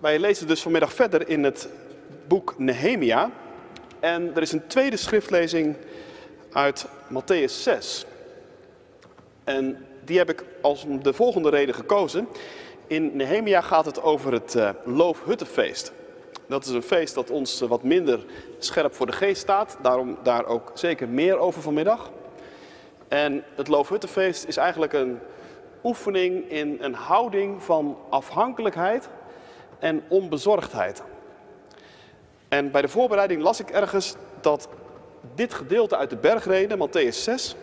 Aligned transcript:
Wij 0.00 0.18
lezen 0.18 0.46
dus 0.46 0.62
vanmiddag 0.62 0.92
verder 0.92 1.28
in 1.28 1.44
het 1.44 1.68
boek 2.28 2.54
Nehemia. 2.58 3.30
En 3.98 4.34
er 4.34 4.42
is 4.42 4.52
een 4.52 4.66
tweede 4.66 4.96
schriftlezing 4.96 5.76
uit 6.52 6.86
Matthäus 7.12 7.52
6. 7.52 8.06
En 9.44 9.86
die 10.04 10.18
heb 10.18 10.30
ik 10.30 10.44
als 10.60 10.86
de 11.02 11.12
volgende 11.12 11.50
reden 11.50 11.74
gekozen. 11.74 12.28
In 12.86 13.16
Nehemia 13.16 13.60
gaat 13.60 13.84
het 13.84 14.02
over 14.02 14.32
het 14.32 14.54
uh, 14.54 14.70
Loofhuttenfeest. 14.84 15.92
Dat 16.46 16.64
is 16.64 16.70
een 16.70 16.82
feest 16.82 17.14
dat 17.14 17.30
ons 17.30 17.60
wat 17.60 17.82
minder 17.82 18.24
scherp 18.58 18.94
voor 18.94 19.06
de 19.06 19.12
geest 19.12 19.40
staat. 19.40 19.78
Daarom 19.82 20.18
daar 20.22 20.46
ook 20.46 20.70
zeker 20.74 21.08
meer 21.08 21.38
over 21.38 21.62
vanmiddag. 21.62 22.10
En 23.08 23.44
het 23.54 23.68
Loofhuttenfeest 23.68 24.44
is 24.44 24.56
eigenlijk 24.56 24.92
een 24.92 25.18
oefening 25.84 26.50
in 26.50 26.76
een 26.80 26.94
houding 26.94 27.62
van 27.62 27.98
afhankelijkheid 28.08 29.08
en 29.80 30.02
onbezorgdheid. 30.08 31.02
En 32.48 32.70
bij 32.70 32.82
de 32.82 32.88
voorbereiding 32.88 33.42
las 33.42 33.60
ik 33.60 33.70
ergens 33.70 34.14
dat 34.40 34.68
dit 35.34 35.54
gedeelte 35.54 35.96
uit 35.96 36.10
de 36.10 36.16
bergreden, 36.16 36.88
Matthäus 36.88 37.16
6, 37.16 37.56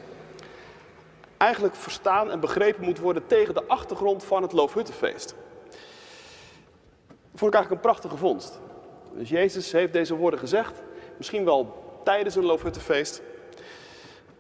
eigenlijk 1.37 1.75
verstaan 1.75 2.31
en 2.31 2.39
begrepen 2.39 2.83
moet 2.83 2.99
worden 2.99 3.27
tegen 3.27 3.53
de 3.53 3.63
achtergrond 3.67 4.23
van 4.23 4.41
het 4.41 4.51
Loofhuttenfeest. 4.51 5.35
Vond 7.35 7.53
ik 7.53 7.57
eigenlijk 7.57 7.71
een 7.71 7.91
prachtige 7.91 8.17
vondst. 8.17 8.59
Dus 9.13 9.29
Jezus 9.29 9.71
heeft 9.71 9.93
deze 9.93 10.15
woorden 10.15 10.39
gezegd, 10.39 10.81
misschien 11.17 11.45
wel 11.45 11.83
tijdens 12.03 12.35
een 12.35 12.45
Loofhuttenfeest, 12.45 13.21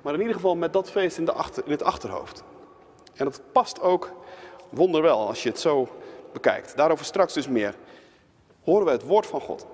maar 0.01 0.13
in 0.13 0.19
ieder 0.19 0.35
geval 0.35 0.55
met 0.55 0.73
dat 0.73 0.91
feest 0.91 1.17
in, 1.17 1.25
de 1.25 1.31
achter, 1.31 1.63
in 1.65 1.71
het 1.71 1.83
achterhoofd. 1.83 2.43
En 3.13 3.25
dat 3.25 3.41
past 3.51 3.81
ook 3.81 4.11
wonderwel 4.69 5.27
als 5.27 5.43
je 5.43 5.49
het 5.49 5.59
zo 5.59 5.87
bekijkt. 6.41 6.77
Daarover 6.77 7.05
straks 7.05 7.33
dus 7.33 7.47
meer. 7.47 7.75
Horen 8.63 8.85
we 8.85 8.91
het 8.91 9.03
woord 9.03 9.27
van 9.27 9.41
God. 9.41 9.65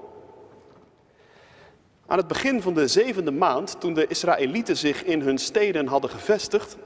Aan 2.06 2.18
het 2.18 2.28
begin 2.28 2.62
van 2.62 2.74
de 2.74 2.88
zevende 2.88 3.32
maand, 3.32 3.80
toen 3.80 3.94
de 3.94 4.08
Israëlieten 4.08 4.78
zich 4.78 5.04
in 5.04 5.22
hun 5.22 5.38
steden 5.38 5.88
hadden 5.88 6.10
gevestigd, 6.10 6.78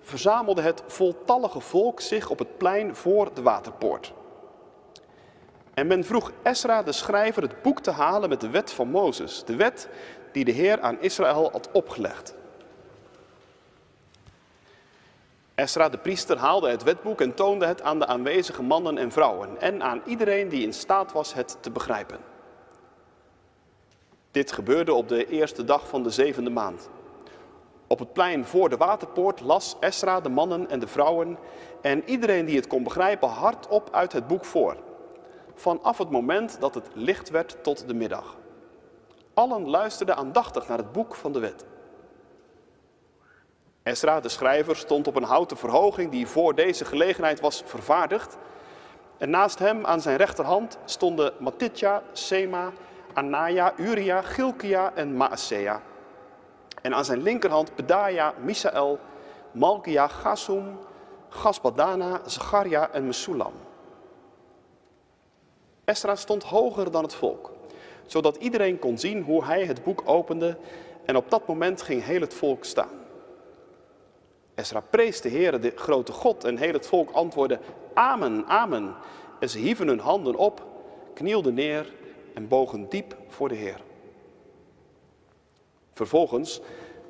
verzamelde 0.00 0.62
het 0.62 0.82
voltallige 0.86 1.60
volk 1.60 2.00
zich 2.00 2.30
op 2.30 2.38
het 2.38 2.58
plein 2.58 2.96
voor 2.96 3.34
de 3.34 3.42
waterpoort. 3.42 4.12
En 5.74 5.86
men 5.86 6.04
vroeg 6.04 6.32
Esra 6.42 6.82
de 6.82 6.92
schrijver 6.92 7.42
het 7.42 7.62
boek 7.62 7.80
te 7.80 7.90
halen 7.90 8.28
met 8.28 8.40
de 8.40 8.50
wet 8.50 8.72
van 8.72 8.88
Mozes, 8.88 9.44
de 9.44 9.56
wet 9.56 9.88
die 10.32 10.44
de 10.44 10.52
Heer 10.52 10.80
aan 10.80 11.00
Israël 11.00 11.50
had 11.52 11.68
opgelegd. 11.72 12.34
Esra 15.60 15.88
de 15.88 15.98
priester 15.98 16.36
haalde 16.36 16.70
het 16.70 16.82
wetboek 16.82 17.20
en 17.20 17.34
toonde 17.34 17.66
het 17.66 17.82
aan 17.82 17.98
de 17.98 18.06
aanwezige 18.06 18.62
mannen 18.62 18.98
en 18.98 19.12
vrouwen 19.12 19.60
en 19.60 19.82
aan 19.82 20.02
iedereen 20.04 20.48
die 20.48 20.62
in 20.62 20.72
staat 20.72 21.12
was 21.12 21.34
het 21.34 21.56
te 21.60 21.70
begrijpen. 21.70 22.18
Dit 24.30 24.52
gebeurde 24.52 24.94
op 24.94 25.08
de 25.08 25.26
eerste 25.26 25.64
dag 25.64 25.88
van 25.88 26.02
de 26.02 26.10
zevende 26.10 26.50
maand. 26.50 26.88
Op 27.86 27.98
het 27.98 28.12
plein 28.12 28.44
voor 28.44 28.68
de 28.68 28.76
waterpoort 28.76 29.40
las 29.40 29.76
Esra 29.80 30.20
de 30.20 30.28
mannen 30.28 30.70
en 30.70 30.78
de 30.78 30.86
vrouwen 30.86 31.38
en 31.82 32.02
iedereen 32.08 32.44
die 32.44 32.56
het 32.56 32.66
kon 32.66 32.82
begrijpen 32.82 33.28
hardop 33.28 33.88
uit 33.92 34.12
het 34.12 34.26
boek 34.26 34.44
voor. 34.44 34.76
Vanaf 35.54 35.98
het 35.98 36.10
moment 36.10 36.60
dat 36.60 36.74
het 36.74 36.88
licht 36.94 37.30
werd 37.30 37.56
tot 37.62 37.88
de 37.88 37.94
middag. 37.94 38.36
Allen 39.34 39.68
luisterden 39.68 40.16
aandachtig 40.16 40.68
naar 40.68 40.78
het 40.78 40.92
boek 40.92 41.14
van 41.14 41.32
de 41.32 41.38
wet. 41.38 41.64
Esra, 43.82 44.20
de 44.20 44.28
schrijver, 44.28 44.76
stond 44.76 45.06
op 45.06 45.16
een 45.16 45.22
houten 45.22 45.56
verhoging 45.56 46.10
die 46.10 46.26
voor 46.26 46.54
deze 46.54 46.84
gelegenheid 46.84 47.40
was 47.40 47.62
vervaardigd. 47.66 48.36
En 49.18 49.30
naast 49.30 49.58
hem 49.58 49.86
aan 49.86 50.00
zijn 50.00 50.16
rechterhand 50.16 50.78
stonden 50.84 51.32
Matitja, 51.38 52.02
Sema, 52.12 52.72
Anaya, 53.12 53.72
Uria, 53.76 54.22
Gilkia 54.22 54.92
en 54.94 55.16
Maasea. 55.16 55.82
En 56.82 56.94
aan 56.94 57.04
zijn 57.04 57.22
linkerhand 57.22 57.74
Pedaja, 57.74 58.34
Misael, 58.42 58.98
Malkia, 59.52 60.08
Gasum, 60.08 60.78
Gasbadana, 61.28 62.20
Zacharia 62.26 62.90
en 62.90 63.06
Mesulam. 63.06 63.52
Esra 65.84 66.16
stond 66.16 66.42
hoger 66.42 66.90
dan 66.90 67.02
het 67.02 67.14
volk, 67.14 67.52
zodat 68.06 68.36
iedereen 68.36 68.78
kon 68.78 68.98
zien 68.98 69.22
hoe 69.22 69.44
hij 69.44 69.64
het 69.64 69.84
boek 69.84 70.02
opende 70.04 70.56
en 71.04 71.16
op 71.16 71.30
dat 71.30 71.46
moment 71.46 71.82
ging 71.82 72.04
heel 72.04 72.20
het 72.20 72.34
volk 72.34 72.64
staan. 72.64 72.99
Esra 74.60 74.80
prees 74.80 75.20
de 75.20 75.28
Heer, 75.28 75.60
de 75.60 75.72
grote 75.74 76.12
God, 76.12 76.44
en 76.44 76.56
heel 76.56 76.72
het 76.72 76.86
volk 76.86 77.10
antwoordde, 77.10 77.58
Amen, 77.94 78.46
Amen. 78.46 78.94
En 79.38 79.48
ze 79.48 79.58
hieven 79.58 79.86
hun 79.86 79.98
handen 79.98 80.36
op, 80.36 80.66
knielden 81.14 81.54
neer 81.54 81.92
en 82.34 82.48
bogen 82.48 82.88
diep 82.88 83.16
voor 83.28 83.48
de 83.48 83.54
Heer. 83.54 83.80
Vervolgens 85.94 86.60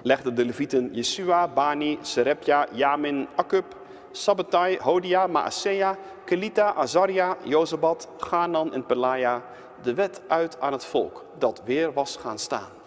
legden 0.03 0.35
de 0.35 0.45
levieten 0.45 0.95
Yeshua, 0.95 1.49
Bani, 1.49 1.99
Serepja, 2.03 2.67
Yamin, 2.73 3.29
Akub, 3.37 3.77
Sabbatai, 4.11 4.79
Hodia, 4.79 5.27
Maasea, 5.27 5.97
Kelita, 6.25 6.75
Azaria, 6.75 7.37
Jozabat, 7.43 8.09
Ganan 8.19 8.73
en 8.73 8.87
Pelaja 8.87 9.43
de 9.83 9.95
wet 9.95 10.23
uit 10.29 10.61
aan 10.61 10.73
het 10.73 10.85
volk 10.85 11.25
dat 11.39 11.63
weer 11.65 11.93
was 11.93 12.17
gaan 12.17 12.39
staan. 12.39 12.80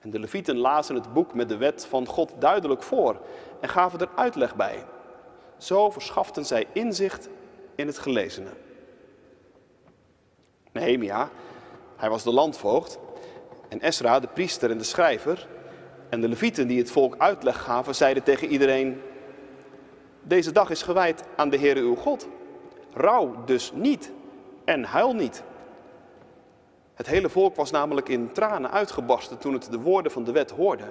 En 0.00 0.10
de 0.10 0.18
levieten 0.18 0.56
lazen 0.56 0.94
het 0.94 1.12
boek 1.12 1.34
met 1.34 1.48
de 1.48 1.56
wet 1.56 1.86
van 1.86 2.06
God 2.06 2.32
duidelijk 2.38 2.82
voor 2.82 3.20
en 3.60 3.68
gaven 3.68 3.98
er 3.98 4.08
uitleg 4.14 4.56
bij. 4.56 4.84
Zo 5.56 5.90
verschaften 5.90 6.44
zij 6.44 6.66
inzicht 6.72 7.28
in 7.74 7.86
het 7.86 7.98
gelezene. 7.98 8.50
Nehemia, 10.72 11.30
hij 11.96 12.08
was 12.08 12.22
de 12.22 12.32
landvoogd, 12.32 12.98
en 13.68 13.80
Esra, 13.80 14.20
de 14.20 14.26
priester 14.26 14.70
en 14.70 14.78
de 14.78 14.84
schrijver, 14.84 15.46
en 16.08 16.20
de 16.20 16.28
levieten 16.28 16.66
die 16.68 16.78
het 16.78 16.90
volk 16.90 17.14
uitleg 17.18 17.62
gaven, 17.62 17.94
zeiden 17.94 18.22
tegen 18.22 18.48
iedereen, 18.48 19.00
deze 20.22 20.52
dag 20.52 20.70
is 20.70 20.82
gewijd 20.82 21.22
aan 21.36 21.50
de 21.50 21.58
Heere 21.58 21.80
uw 21.80 21.94
God. 21.94 22.28
Rouw 22.92 23.44
dus 23.44 23.72
niet 23.74 24.12
en 24.64 24.84
huil 24.84 25.14
niet. 25.14 25.42
Het 27.00 27.08
hele 27.08 27.28
volk 27.28 27.56
was 27.56 27.70
namelijk 27.70 28.08
in 28.08 28.32
tranen 28.32 28.70
uitgebarsten 28.70 29.38
toen 29.38 29.52
het 29.52 29.70
de 29.70 29.80
woorden 29.80 30.12
van 30.12 30.24
de 30.24 30.32
wet 30.32 30.50
hoorde. 30.50 30.84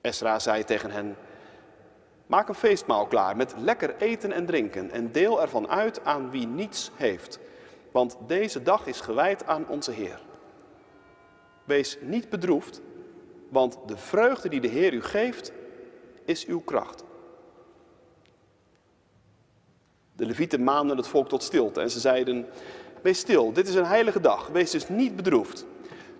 Esra 0.00 0.38
zei 0.38 0.64
tegen 0.64 0.90
hen, 0.90 1.16
maak 2.26 2.48
een 2.48 2.54
feestmaal 2.54 3.06
klaar 3.06 3.36
met 3.36 3.54
lekker 3.58 3.96
eten 3.96 4.32
en 4.32 4.46
drinken 4.46 4.90
en 4.90 5.12
deel 5.12 5.42
ervan 5.42 5.68
uit 5.68 6.04
aan 6.04 6.30
wie 6.30 6.46
niets 6.46 6.90
heeft, 6.94 7.38
want 7.92 8.16
deze 8.26 8.62
dag 8.62 8.86
is 8.86 9.00
gewijd 9.00 9.46
aan 9.46 9.68
onze 9.68 9.90
Heer. 9.90 10.20
Wees 11.64 11.98
niet 12.00 12.28
bedroefd, 12.28 12.80
want 13.48 13.78
de 13.86 13.96
vreugde 13.96 14.48
die 14.48 14.60
de 14.60 14.68
Heer 14.68 14.92
u 14.92 15.02
geeft, 15.02 15.52
is 16.24 16.46
uw 16.46 16.60
kracht. 16.60 17.04
De 20.16 20.26
levieten 20.26 20.64
maanden 20.64 20.96
het 20.96 21.08
volk 21.08 21.28
tot 21.28 21.42
stilte 21.42 21.80
en 21.80 21.90
ze 21.90 22.00
zeiden, 22.00 22.46
Wees 23.02 23.18
stil, 23.18 23.52
dit 23.52 23.68
is 23.68 23.74
een 23.74 23.84
heilige 23.84 24.20
dag, 24.20 24.46
wees 24.46 24.70
dus 24.70 24.88
niet 24.88 25.16
bedroefd. 25.16 25.66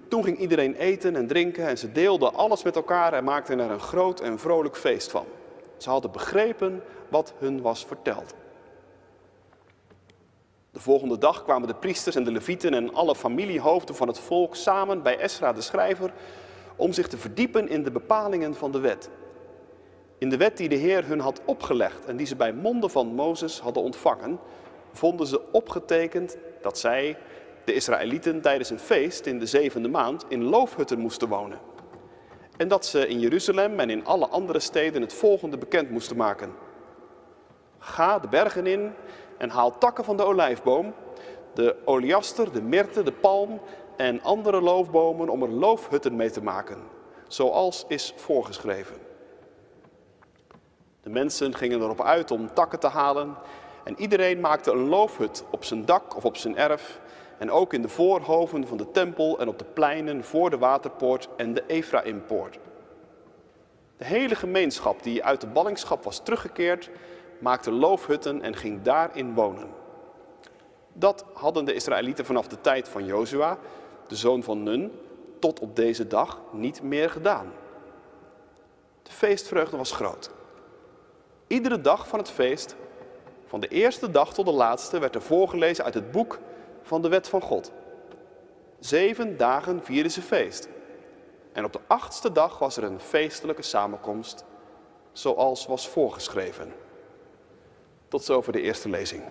Toen 0.09 0.25
ging 0.25 0.39
iedereen 0.39 0.75
eten 0.75 1.17
en 1.17 1.27
drinken 1.27 1.67
en 1.67 1.79
ze 1.79 1.93
deelden 1.93 2.35
alles 2.35 2.63
met 2.63 2.77
elkaar 2.77 3.13
en 3.13 3.25
maakten 3.25 3.61
er 3.61 3.71
een 3.71 3.81
groot 3.81 4.21
en 4.21 4.39
vrolijk 4.39 4.77
feest 4.77 5.11
van. 5.11 5.27
Ze 5.77 5.91
hadden 5.91 6.13
begrepen 6.13 6.83
wat 7.09 7.35
hun 7.39 7.61
was 7.61 7.85
verteld. 7.85 8.35
De 10.71 10.81
volgende 10.81 11.19
dag 11.19 11.45
kwamen 11.45 11.69
de 11.69 11.75
priesters 11.75 12.17
en 12.17 12.25
de 12.25 12.33
levieten 12.33 12.75
en 12.75 12.95
alle 12.95 13.15
familiehoofden 13.15 13.95
van 13.95 14.09
het 14.09 14.19
volk 14.19 14.57
samen 14.57 15.03
bij 15.03 15.19
Esra 15.19 15.53
de 15.53 15.61
schrijver 15.61 16.13
om 16.77 16.93
zich 16.93 17.09
te 17.09 17.19
verdiepen 17.19 17.69
in 17.69 17.83
de 17.83 17.91
bepalingen 17.91 18.55
van 18.55 18.73
de 18.73 18.81
wet. 18.81 19.11
In 20.19 20.29
de 20.29 20.37
wet 20.37 20.57
die 20.57 20.69
de 20.69 20.75
Heer 20.75 21.07
hun 21.07 21.21
had 21.21 21.41
opgelegd 21.45 22.05
en 22.05 22.17
die 22.17 22.27
ze 22.27 22.37
bij 22.37 22.53
monden 22.53 22.91
van 22.91 23.07
Mozes 23.07 23.61
hadden 23.61 23.83
ontvangen, 23.83 24.39
vonden 24.93 25.27
ze 25.27 25.53
opgetekend 25.53 26.37
dat 26.63 26.79
zij, 26.79 27.17
de 27.65 27.75
Israëlieten, 27.75 28.41
tijdens 28.41 28.71
een 28.71 28.79
feest 28.79 29.27
in 29.27 29.39
de 29.39 29.47
zevende 29.47 29.89
maand 29.89 30.25
in 30.29 30.43
loofhutten 30.43 30.99
moesten 30.99 31.29
wonen. 31.29 31.59
En 32.57 32.69
dat 32.69 32.87
ze 32.87 33.09
in 33.09 33.21
Jeruzalem 33.21 33.81
en 33.81 33.91
in 33.91 34.05
alle 34.05 34.29
andere 34.29 34.61
steden 34.61 35.03
het 35.03 35.13
volgende 35.13 35.59
bekend 35.59 35.91
moesten 35.91 36.17
maken. 36.17 36.53
Ga 37.79 38.19
de 38.19 38.29
bergen 38.29 38.67
in 38.67 38.93
en 39.39 39.51
haal 39.51 39.79
takken 39.79 40.05
van 40.05 40.17
de 40.17 40.23
olijfboom, 40.25 40.95
de 41.55 41.77
oliaster, 41.85 42.53
de 42.53 42.63
myrte, 42.63 43.03
de 43.03 43.13
palm 43.13 43.61
en 43.97 44.23
andere 44.23 44.61
loofbomen 44.61 45.29
om 45.29 45.43
er 45.43 45.51
loofhutten 45.51 46.17
mee 46.17 46.31
te 46.31 46.43
maken, 46.43 46.79
zoals 47.29 47.85
is 47.89 48.13
voorgeschreven. 48.17 48.97
De 51.03 51.11
mensen 51.11 51.55
gingen 51.55 51.81
erop 51.81 52.01
uit 52.01 52.31
om 52.31 52.55
takken 52.55 52.79
te 52.79 52.89
halen 52.89 53.37
en 53.85 54.01
iedereen 54.01 54.41
maakte 54.41 54.71
een 54.71 54.89
loofhut 54.89 55.45
op 55.51 55.65
zijn 55.65 55.85
dak 55.85 56.17
of 56.17 56.25
op 56.25 56.37
zijn 56.37 56.57
erf. 56.57 57.01
En 57.39 57.51
ook 57.51 57.73
in 57.73 57.83
de 57.83 57.89
voorhoven 57.89 58.67
van 58.67 58.77
de 58.77 58.91
tempel 58.91 59.39
en 59.39 59.49
op 59.49 59.59
de 59.59 59.65
pleinen 59.65 60.25
voor 60.25 60.51
de 60.51 60.59
waterpoort 60.59 61.29
en 61.37 61.55
de 61.55 61.65
Ephraimpoort. 61.67 62.59
De 63.97 64.05
hele 64.05 64.35
gemeenschap 64.35 65.03
die 65.03 65.25
uit 65.25 65.41
de 65.41 65.47
ballingschap 65.47 66.05
was 66.05 66.23
teruggekeerd, 66.23 66.91
maakte 67.39 67.71
loofhutten 67.71 68.43
en 68.43 68.57
ging 68.57 68.83
daarin 68.83 69.35
wonen. 69.35 69.69
Dat 70.93 71.25
hadden 71.33 71.65
de 71.65 71.75
Israëlieten 71.75 72.25
vanaf 72.25 72.49
de 72.49 72.61
tijd 72.61 72.89
van 72.89 73.05
Jozua, 73.05 73.59
de 74.07 74.17
zoon 74.17 74.43
van 74.43 74.63
Nun, 74.63 74.93
tot 75.39 75.61
op 75.61 75.77
deze 75.77 76.07
dag 76.07 76.41
niet 76.53 76.83
meer 76.83 77.11
gedaan. 77.11 77.53
De 79.03 79.13
feestvreugde 79.13 79.77
was 79.77 79.93
groot. 79.93 80.31
Iedere 81.47 81.81
dag 81.81 82.09
van 82.09 82.19
het 82.19 82.31
feest, 82.31 82.77
van 83.53 83.61
de 83.61 83.69
eerste 83.69 84.11
dag 84.11 84.35
tot 84.35 84.47
de 84.47 84.53
laatste, 84.53 84.99
werd 84.99 85.15
er 85.15 85.23
voorgelezen 85.23 85.85
uit 85.85 85.95
het 85.95 86.11
boek 86.11 86.39
van 86.83 87.03
de 87.03 87.09
wet 87.09 87.29
van 87.29 87.41
God. 87.41 87.73
Zeven 88.79 89.37
dagen 89.37 89.85
vierden 89.85 90.13
ze 90.13 90.23
feest. 90.23 90.69
En 91.53 91.65
op 91.65 91.73
de 91.73 91.81
achtste 91.87 92.33
dag 92.33 92.59
was 92.59 92.77
er 92.77 92.85
een 92.85 93.01
feestelijke 93.01 93.63
samenkomst, 93.63 94.45
zoals 95.13 95.67
was 95.67 95.89
voorgeschreven. 95.89 96.73
Tot 98.09 98.25
zover 98.25 98.53
de 98.53 98.61
eerste 98.61 98.89
lezing. 98.89 99.23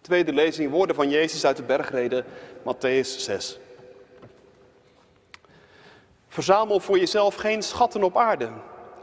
Tweede 0.00 0.32
lezing, 0.32 0.70
woorden 0.70 0.96
van 0.96 1.10
Jezus 1.10 1.44
uit 1.44 1.56
de 1.56 1.62
bergreden, 1.62 2.24
Matthäus 2.62 3.18
6. 3.18 3.58
Verzamel 6.28 6.80
voor 6.80 6.98
jezelf 6.98 7.34
geen 7.34 7.62
schatten 7.62 8.02
op 8.02 8.16
aarde. 8.16 8.50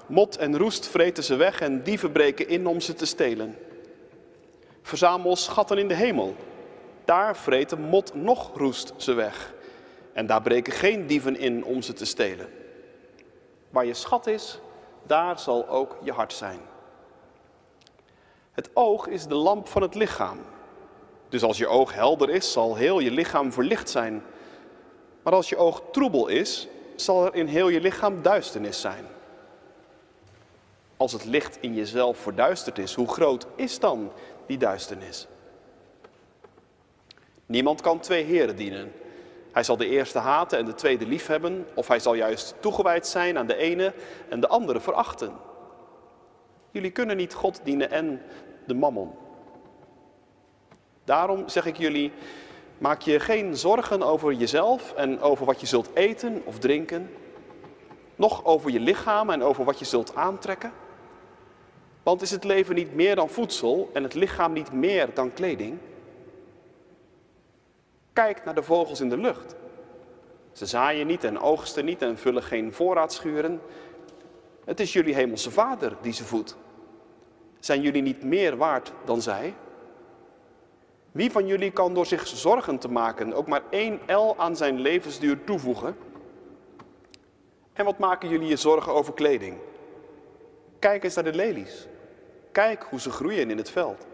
Mot 0.07 0.37
en 0.37 0.57
roest 0.57 0.87
vreten 0.87 1.23
ze 1.23 1.35
weg 1.35 1.61
en 1.61 1.83
dieven 1.83 2.11
breken 2.11 2.47
in 2.47 2.67
om 2.67 2.79
ze 2.79 2.93
te 2.93 3.05
stelen. 3.05 3.57
Verzamel 4.81 5.35
schatten 5.35 5.77
in 5.77 5.87
de 5.87 5.93
hemel. 5.93 6.35
Daar 7.05 7.37
vreten 7.37 7.81
mot 7.81 8.13
nog 8.13 8.57
roest 8.57 8.93
ze 8.97 9.13
weg. 9.13 9.53
En 10.13 10.25
daar 10.25 10.41
breken 10.41 10.73
geen 10.73 11.07
dieven 11.07 11.37
in 11.37 11.63
om 11.63 11.81
ze 11.81 11.93
te 11.93 12.05
stelen. 12.05 12.49
Waar 13.69 13.85
je 13.85 13.93
schat 13.93 14.27
is, 14.27 14.59
daar 15.03 15.39
zal 15.39 15.67
ook 15.67 15.97
je 16.03 16.11
hart 16.11 16.33
zijn. 16.33 16.59
Het 18.51 18.69
oog 18.73 19.07
is 19.07 19.27
de 19.27 19.35
lamp 19.35 19.67
van 19.67 19.81
het 19.81 19.95
lichaam. 19.95 20.39
Dus 21.29 21.43
als 21.43 21.57
je 21.57 21.67
oog 21.67 21.93
helder 21.93 22.29
is, 22.29 22.51
zal 22.51 22.75
heel 22.75 22.99
je 22.99 23.11
lichaam 23.11 23.51
verlicht 23.51 23.89
zijn. 23.89 24.23
Maar 25.23 25.33
als 25.33 25.49
je 25.49 25.57
oog 25.57 25.81
troebel 25.91 26.27
is, 26.27 26.67
zal 26.95 27.25
er 27.25 27.35
in 27.35 27.47
heel 27.47 27.67
je 27.67 27.81
lichaam 27.81 28.21
duisternis 28.21 28.81
zijn. 28.81 29.05
Als 30.97 31.11
het 31.11 31.25
licht 31.25 31.57
in 31.61 31.73
jezelf 31.73 32.17
verduisterd 32.17 32.77
is, 32.77 32.93
hoe 32.93 33.07
groot 33.07 33.47
is 33.55 33.79
dan 33.79 34.11
die 34.47 34.57
duisternis? 34.57 35.27
Niemand 37.45 37.81
kan 37.81 37.99
twee 37.99 38.23
heren 38.23 38.55
dienen. 38.55 38.91
Hij 39.51 39.63
zal 39.63 39.77
de 39.77 39.89
eerste 39.89 40.19
haten 40.19 40.57
en 40.57 40.65
de 40.65 40.73
tweede 40.73 41.07
liefhebben, 41.07 41.67
of 41.73 41.87
hij 41.87 41.99
zal 41.99 42.13
juist 42.13 42.55
toegewijd 42.59 43.07
zijn 43.07 43.37
aan 43.37 43.47
de 43.47 43.55
ene 43.55 43.93
en 44.29 44.39
de 44.39 44.47
andere 44.47 44.79
verachten. 44.79 45.33
Jullie 46.71 46.91
kunnen 46.91 47.17
niet 47.17 47.33
God 47.33 47.59
dienen 47.63 47.91
en 47.91 48.21
de 48.65 48.73
mammon. 48.73 49.11
Daarom 51.03 51.49
zeg 51.49 51.65
ik 51.65 51.77
jullie, 51.77 52.11
maak 52.77 53.01
je 53.01 53.19
geen 53.19 53.57
zorgen 53.57 54.03
over 54.03 54.33
jezelf 54.33 54.93
en 54.93 55.21
over 55.21 55.45
wat 55.45 55.59
je 55.59 55.67
zult 55.67 55.89
eten 55.93 56.41
of 56.45 56.59
drinken, 56.59 57.09
nog 58.15 58.45
over 58.45 58.71
je 58.71 58.79
lichaam 58.79 59.29
en 59.29 59.43
over 59.43 59.63
wat 59.63 59.79
je 59.79 59.85
zult 59.85 60.15
aantrekken. 60.15 60.71
Want 62.05 62.21
is 62.21 62.31
het 62.31 62.43
leven 62.43 62.75
niet 62.75 62.93
meer 62.93 63.15
dan 63.15 63.29
voedsel 63.29 63.89
en 63.93 64.03
het 64.03 64.13
lichaam 64.13 64.53
niet 64.53 64.71
meer 64.71 65.13
dan 65.13 65.33
kleding? 65.33 65.77
Kijk 68.13 68.45
naar 68.45 68.55
de 68.55 68.63
vogels 68.63 68.99
in 68.99 69.09
de 69.09 69.17
lucht. 69.17 69.55
Ze 70.51 70.65
zaaien 70.65 71.07
niet 71.07 71.23
en 71.23 71.39
oogsten 71.39 71.85
niet 71.85 72.01
en 72.01 72.17
vullen 72.17 72.43
geen 72.43 72.73
voorraadschuren. 72.73 73.61
Het 74.65 74.79
is 74.79 74.93
jullie 74.93 75.15
hemelse 75.15 75.51
vader 75.51 75.97
die 76.01 76.13
ze 76.13 76.23
voedt. 76.23 76.57
Zijn 77.59 77.81
jullie 77.81 78.01
niet 78.01 78.23
meer 78.23 78.57
waard 78.57 78.91
dan 79.05 79.21
zij? 79.21 79.53
Wie 81.11 81.31
van 81.31 81.47
jullie 81.47 81.71
kan 81.71 81.93
door 81.93 82.05
zich 82.05 82.27
zorgen 82.27 82.79
te 82.79 82.89
maken 82.89 83.33
ook 83.33 83.47
maar 83.47 83.63
één 83.69 83.99
L 84.07 84.33
aan 84.37 84.55
zijn 84.55 84.79
levensduur 84.79 85.43
toevoegen? 85.43 85.97
En 87.73 87.85
wat 87.85 87.97
maken 87.97 88.29
jullie 88.29 88.47
je 88.47 88.55
zorgen 88.55 88.93
over 88.93 89.13
kleding? 89.13 89.57
Kijk 90.79 91.03
eens 91.03 91.15
naar 91.15 91.23
de 91.23 91.33
lelies. 91.33 91.87
Kijk 92.55 92.83
hoe 92.89 92.99
ze 92.99 93.09
groeien 93.09 93.49
in 93.49 93.57
het 93.57 93.69
veld. 93.69 94.05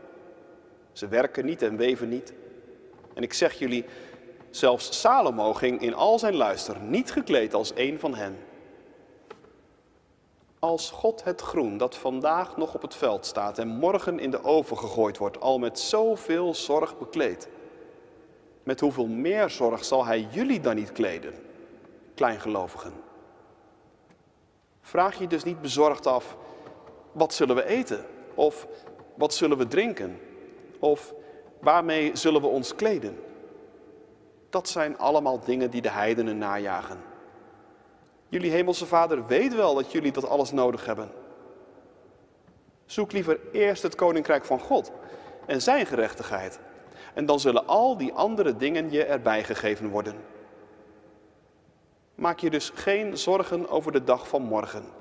Ze 0.92 1.08
werken 1.08 1.46
niet 1.46 1.62
en 1.62 1.78
weven 1.78 2.10
niet. 2.10 2.34
En 3.14 3.24
ik 3.24 3.34
zeg 3.34 3.54
jullie, 3.54 3.86
zelfs 4.50 5.00
Salomo 5.00 5.54
ging 5.54 5.82
in 5.82 5.94
al 5.94 6.20
zijn 6.20 6.36
luister 6.36 6.80
niet 6.80 7.12
gekleed 7.12 7.54
als 7.54 7.72
een 7.76 8.00
van 8.00 8.16
hen. 8.16 8.38
Als 10.60 10.92
God 10.92 11.24
het 11.24 11.42
groen 11.42 11.78
dat 11.78 11.96
vandaag 11.96 12.58
nog 12.58 12.74
op 12.74 12.82
het 12.82 12.96
veld 12.96 13.26
staat 13.26 13.58
en 13.58 13.68
morgen 13.68 14.20
in 14.20 14.32
de 14.32 14.44
oven 14.44 14.78
gegooid 14.78 15.18
wordt, 15.18 15.40
al 15.40 15.60
met 15.60 15.80
zoveel 15.80 16.54
zorg 16.54 16.98
bekleed, 16.98 17.48
met 18.64 18.80
hoeveel 18.80 19.08
meer 19.08 19.50
zorg 19.50 19.86
zal 19.86 20.06
Hij 20.06 20.28
jullie 20.32 20.60
dan 20.60 20.76
niet 20.76 20.92
kleden, 20.92 21.34
kleingelovigen? 22.16 22.94
Vraag 24.82 25.20
je 25.20 25.28
dus 25.28 25.44
niet 25.44 25.62
bezorgd 25.62 26.08
af, 26.08 26.38
wat 27.12 27.34
zullen 27.34 27.56
we 27.56 27.66
eten? 27.66 28.06
Of 28.42 28.68
wat 29.16 29.34
zullen 29.34 29.58
we 29.58 29.68
drinken? 29.68 30.20
Of 30.80 31.14
waarmee 31.60 32.16
zullen 32.16 32.42
we 32.42 32.48
ons 32.48 32.76
kleden? 32.76 33.20
Dat 34.50 34.70
zijn 34.70 34.98
allemaal 34.98 35.40
dingen 35.40 35.70
die 35.70 35.82
de 35.82 35.90
heidenen 35.90 36.38
najagen. 36.38 36.98
Jullie 38.30 38.52
hemelse 38.52 38.86
vader 38.86 39.26
weet 39.26 39.56
wel 39.56 39.76
dat 39.76 39.92
jullie 39.92 40.12
dat 40.12 40.28
alles 40.28 40.52
nodig 40.52 40.86
hebben. 40.86 41.12
Zoek 42.86 43.12
liever 43.12 43.40
eerst 43.52 43.84
het 43.84 43.96
koninkrijk 43.96 44.46
van 44.46 44.60
God 44.60 44.92
en 45.46 45.62
zijn 45.62 45.86
gerechtigheid. 45.86 46.60
En 47.14 47.26
dan 47.26 47.40
zullen 47.40 47.68
al 47.68 47.98
die 47.98 48.14
andere 48.14 48.56
dingen 48.56 48.92
je 48.92 49.04
erbij 49.04 49.44
gegeven 49.44 49.90
worden. 49.90 50.16
Maak 52.16 52.40
je 52.40 52.50
dus 52.50 52.72
geen 52.74 53.18
zorgen 53.18 53.70
over 53.70 53.92
de 53.92 54.04
dag 54.04 54.28
van 54.28 54.42
morgen. 54.42 55.01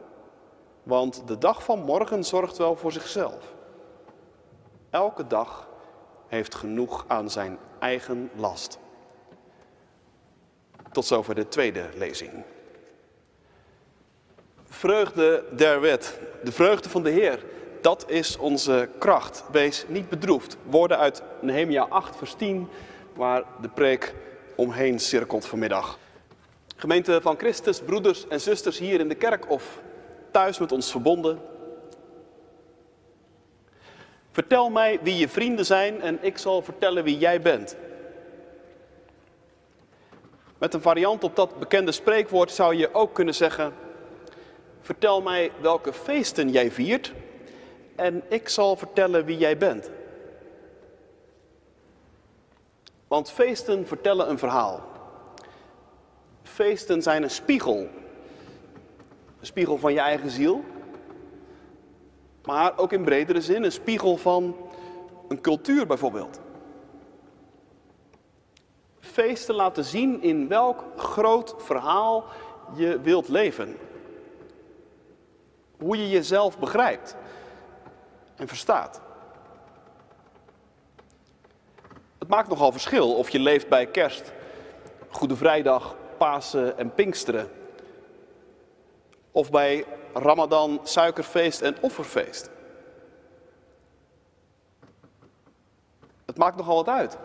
Want 0.83 1.23
de 1.27 1.39
dag 1.39 1.65
van 1.65 1.79
morgen 1.79 2.25
zorgt 2.25 2.57
wel 2.57 2.77
voor 2.77 2.93
zichzelf. 2.93 3.55
Elke 4.91 5.27
dag 5.27 5.69
heeft 6.29 6.55
genoeg 6.55 7.05
aan 7.09 7.31
zijn 7.31 7.59
eigen 7.79 8.31
last. 8.37 8.79
Tot 10.93 11.05
zover 11.05 11.35
de 11.35 11.49
tweede 11.49 11.89
lezing. 11.95 12.45
Vreugde 14.65 15.45
der 15.57 15.81
wet, 15.81 16.19
de 16.45 16.53
vreugde 16.53 16.89
van 16.89 17.03
de 17.03 17.11
Heer, 17.11 17.45
dat 17.81 18.11
is 18.11 18.37
onze 18.37 18.89
kracht. 18.99 19.45
Wees 19.53 19.85
niet 19.89 20.09
bedroefd. 20.09 20.57
Woorden 20.69 20.99
uit 20.99 21.23
Nehemia 21.41 21.87
8, 21.89 22.17
vers 22.17 22.35
10, 22.35 22.69
waar 23.15 23.45
de 23.61 23.69
preek 23.69 24.15
omheen 24.55 24.99
cirkelt 24.99 25.47
vanmiddag. 25.47 25.99
Gemeente 26.77 27.21
van 27.23 27.39
Christus, 27.39 27.81
broeders 27.81 28.29
en 28.29 28.41
zusters 28.41 28.79
hier 28.79 29.01
in 29.01 29.09
de 29.09 29.15
kerk 29.15 29.51
of 29.51 29.81
thuis 30.31 30.59
met 30.59 30.73
ons 30.73 30.91
verbonden. 30.91 31.41
Vertel 34.31 34.71
mij 34.71 34.99
wie 35.03 35.17
je 35.17 35.29
vrienden 35.29 35.67
zijn 35.67 36.01
en 36.01 36.19
ik 36.21 36.39
zal 36.39 36.63
vertellen 36.63 37.05
wie 37.05 37.19
jij 37.19 37.41
bent. 37.41 37.77
Met 40.59 40.75
een 40.75 40.83
variant 40.83 41.25
op 41.25 41.37
dat 41.37 41.59
bekende 41.59 41.93
spreekwoord 41.93 42.51
zou 42.51 42.75
je 42.75 42.95
ook 42.95 43.15
kunnen 43.15 43.35
zeggen: 43.35 43.73
Vertel 44.81 45.23
mij 45.23 45.53
welke 45.61 45.93
feesten 45.93 46.51
jij 46.51 46.71
viert 46.71 47.13
en 47.97 48.23
ik 48.29 48.49
zal 48.49 48.77
vertellen 48.77 49.25
wie 49.25 49.39
jij 49.39 49.57
bent. 49.57 49.91
Want 53.09 53.31
feesten 53.31 53.87
vertellen 53.87 54.31
een 54.31 54.39
verhaal. 54.39 54.83
Feesten 56.43 57.03
zijn 57.03 57.23
een 57.23 57.31
spiegel. 57.31 57.89
Een 59.41 59.47
spiegel 59.47 59.79
van 59.79 59.93
je 59.93 60.01
eigen 60.01 60.31
ziel. 60.31 60.65
Maar 62.45 62.79
ook 62.79 62.93
in 62.93 63.05
bredere 63.05 63.41
zin 63.41 63.63
een 63.63 63.73
spiegel 63.73 64.17
van 64.17 64.57
een 65.29 65.41
cultuur 65.41 65.87
bijvoorbeeld. 65.87 66.41
Feesten 69.01 69.55
laten 69.55 69.85
zien 69.85 70.23
in 70.23 70.49
welk 70.49 70.85
groot 70.97 71.55
verhaal 71.59 72.25
je 72.75 73.01
wilt 73.01 73.29
leven 73.29 73.77
hoe 75.79 75.97
je 75.97 76.09
jezelf 76.09 76.59
begrijpt 76.59 77.17
en 78.37 78.49
verstaat. 78.49 79.01
Het 82.19 82.29
maakt 82.29 82.49
nogal 82.49 82.73
verschil 82.73 83.15
of 83.15 83.31
je 83.31 83.39
leeft 83.39 83.69
bij 83.69 83.87
kerst, 83.87 84.33
Goede 85.09 85.37
Vrijdag, 85.37 85.97
Pasen 86.19 86.79
en 86.79 86.95
Pinksteren. 86.95 87.60
Of 89.33 89.51
bij 89.51 89.85
Ramadan, 90.15 90.81
suikerfeest 90.83 91.61
en 91.61 91.77
offerfeest. 91.81 92.51
Het 96.27 96.37
maakt 96.37 96.57
nogal 96.57 96.77
wat 96.77 96.89
uit. 96.89 97.17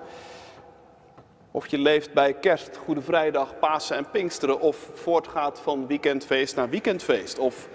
Of 1.52 1.68
je 1.68 1.78
leeft 1.78 2.14
bij 2.14 2.34
kerst, 2.34 2.78
Goede 2.78 3.02
Vrijdag, 3.02 3.60
Pasen 3.60 3.98
en 3.98 4.10
Pinksteren. 4.10 4.60
Of 4.60 4.90
voortgaat 4.94 5.60
van 5.60 5.88
weekendfeest 5.88 6.56
naar 6.56 6.70
weekendfeest. 6.70 7.40
Of 7.40 7.68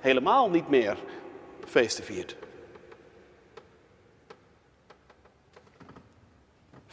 helemaal 0.00 0.50
niet 0.50 0.68
meer 0.68 0.96
feesten 1.64 2.04
viert. 2.04 2.36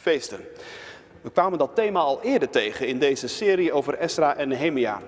feesten. 0.02 0.40
We 1.20 1.30
kwamen 1.30 1.58
dat 1.58 1.74
thema 1.74 2.00
al 2.00 2.22
eerder 2.22 2.50
tegen 2.50 2.86
in 2.86 2.98
deze 2.98 3.28
serie 3.28 3.72
over 3.72 3.94
Esra 3.94 4.36
en 4.36 4.48
Nehemia. 4.48 5.02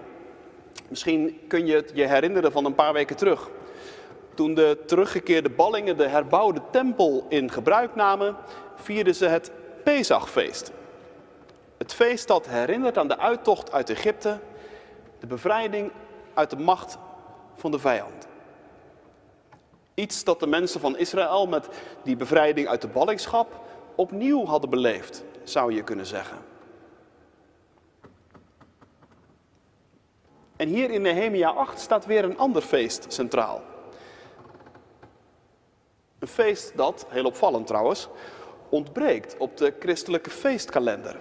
Misschien 0.89 1.41
kun 1.49 1.67
je 1.67 1.75
het 1.75 1.91
je 1.95 2.07
herinneren 2.07 2.53
van 2.53 2.65
een 2.65 2.75
paar 2.75 2.93
weken 2.93 3.17
terug. 3.17 3.51
Toen 4.35 4.55
de 4.55 4.79
teruggekeerde 4.87 5.51
ballingen 5.51 5.97
de 5.97 6.09
herbouwde 6.09 6.61
tempel 6.71 7.27
in 7.29 7.51
gebruik 7.51 7.95
namen, 7.95 8.37
vierden 8.77 9.15
ze 9.15 9.27
het 9.27 9.51
Pesachfeest. 9.85 10.73
Het 11.79 11.95
feest 11.95 12.29
dat 12.29 12.49
herinnert 12.49 12.99
aan 12.99 13.09
de 13.09 13.19
uittocht 13.19 13.73
uit 13.73 13.91
Egypte, 13.91 14.39
de 15.21 15.27
bevrijding 15.27 15.91
uit 16.35 16.51
de 16.51 16.59
macht 16.59 16.99
van 17.55 17.71
de 17.71 17.79
vijand. 17.79 18.27
Iets 19.95 20.25
dat 20.25 20.41
de 20.41 20.47
mensen 20.47 20.81
van 20.81 20.99
Israël 20.99 21.47
met 21.47 21.69
die 22.03 22.17
bevrijding 22.17 22.69
uit 22.69 22.81
de 22.81 22.89
ballingschap 22.89 23.61
opnieuw 23.95 24.45
hadden 24.45 24.71
beleefd, 24.71 25.25
zou 25.43 25.75
je 25.75 25.83
kunnen 25.83 26.07
zeggen. 26.07 26.37
En 30.57 30.69
hier 30.69 30.91
in 30.91 31.03
Nehemia 31.03 31.49
8 31.49 31.81
staat 31.81 32.07
weer 32.07 32.25
een 32.25 32.39
ander 32.39 32.63
feest 32.63 33.13
centraal. 33.13 33.63
Een 36.19 36.29
feest 36.29 36.77
dat, 36.77 37.07
heel 37.09 37.25
opvallend 37.25 37.67
trouwens, 37.67 38.09
ontbreekt 38.69 39.37
op 39.37 39.57
de 39.57 39.75
christelijke 39.79 40.31
feestkalender. 40.31 41.21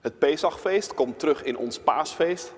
Het 0.00 0.18
Pesachfeest 0.18 0.94
komt 0.94 1.18
terug 1.18 1.42
in 1.42 1.56
ons 1.56 1.78
paasfeest. 1.78 2.52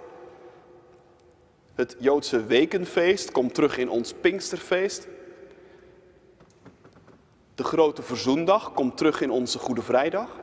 Het 1.74 1.96
Joodse 1.98 2.44
wekenfeest 2.44 3.30
komt 3.30 3.54
terug 3.54 3.78
in 3.78 3.90
ons 3.90 4.12
Pinksterfeest. 4.12 5.08
De 7.54 7.64
grote 7.64 8.02
verzoendag 8.02 8.72
komt 8.72 8.96
terug 8.96 9.20
in 9.20 9.30
onze 9.30 9.58
Goede 9.58 9.82
Vrijdag. 9.82 10.41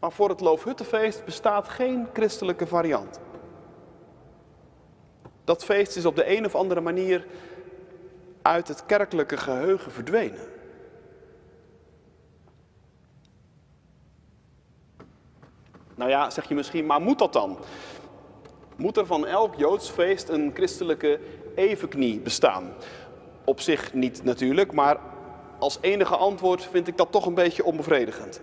Maar 0.00 0.12
voor 0.12 0.28
het 0.28 0.40
Loofhuttenfeest 0.40 1.24
bestaat 1.24 1.68
geen 1.68 2.08
christelijke 2.12 2.66
variant. 2.66 3.20
Dat 5.44 5.64
feest 5.64 5.96
is 5.96 6.04
op 6.04 6.16
de 6.16 6.36
een 6.36 6.44
of 6.44 6.54
andere 6.54 6.80
manier 6.80 7.26
uit 8.42 8.68
het 8.68 8.86
kerkelijke 8.86 9.36
geheugen 9.36 9.92
verdwenen. 9.92 10.48
Nou 15.94 16.10
ja, 16.10 16.30
zeg 16.30 16.48
je 16.48 16.54
misschien, 16.54 16.86
maar 16.86 17.00
moet 17.00 17.18
dat 17.18 17.32
dan? 17.32 17.58
Moet 18.76 18.96
er 18.96 19.06
van 19.06 19.26
elk 19.26 19.54
Joods 19.54 19.90
feest 19.90 20.28
een 20.28 20.50
christelijke 20.54 21.20
evenknie 21.54 22.20
bestaan? 22.20 22.72
Op 23.44 23.60
zich 23.60 23.92
niet 23.92 24.24
natuurlijk, 24.24 24.72
maar 24.72 25.00
als 25.58 25.78
enige 25.80 26.16
antwoord 26.16 26.64
vind 26.64 26.88
ik 26.88 26.96
dat 26.96 27.12
toch 27.12 27.26
een 27.26 27.34
beetje 27.34 27.64
onbevredigend. 27.64 28.40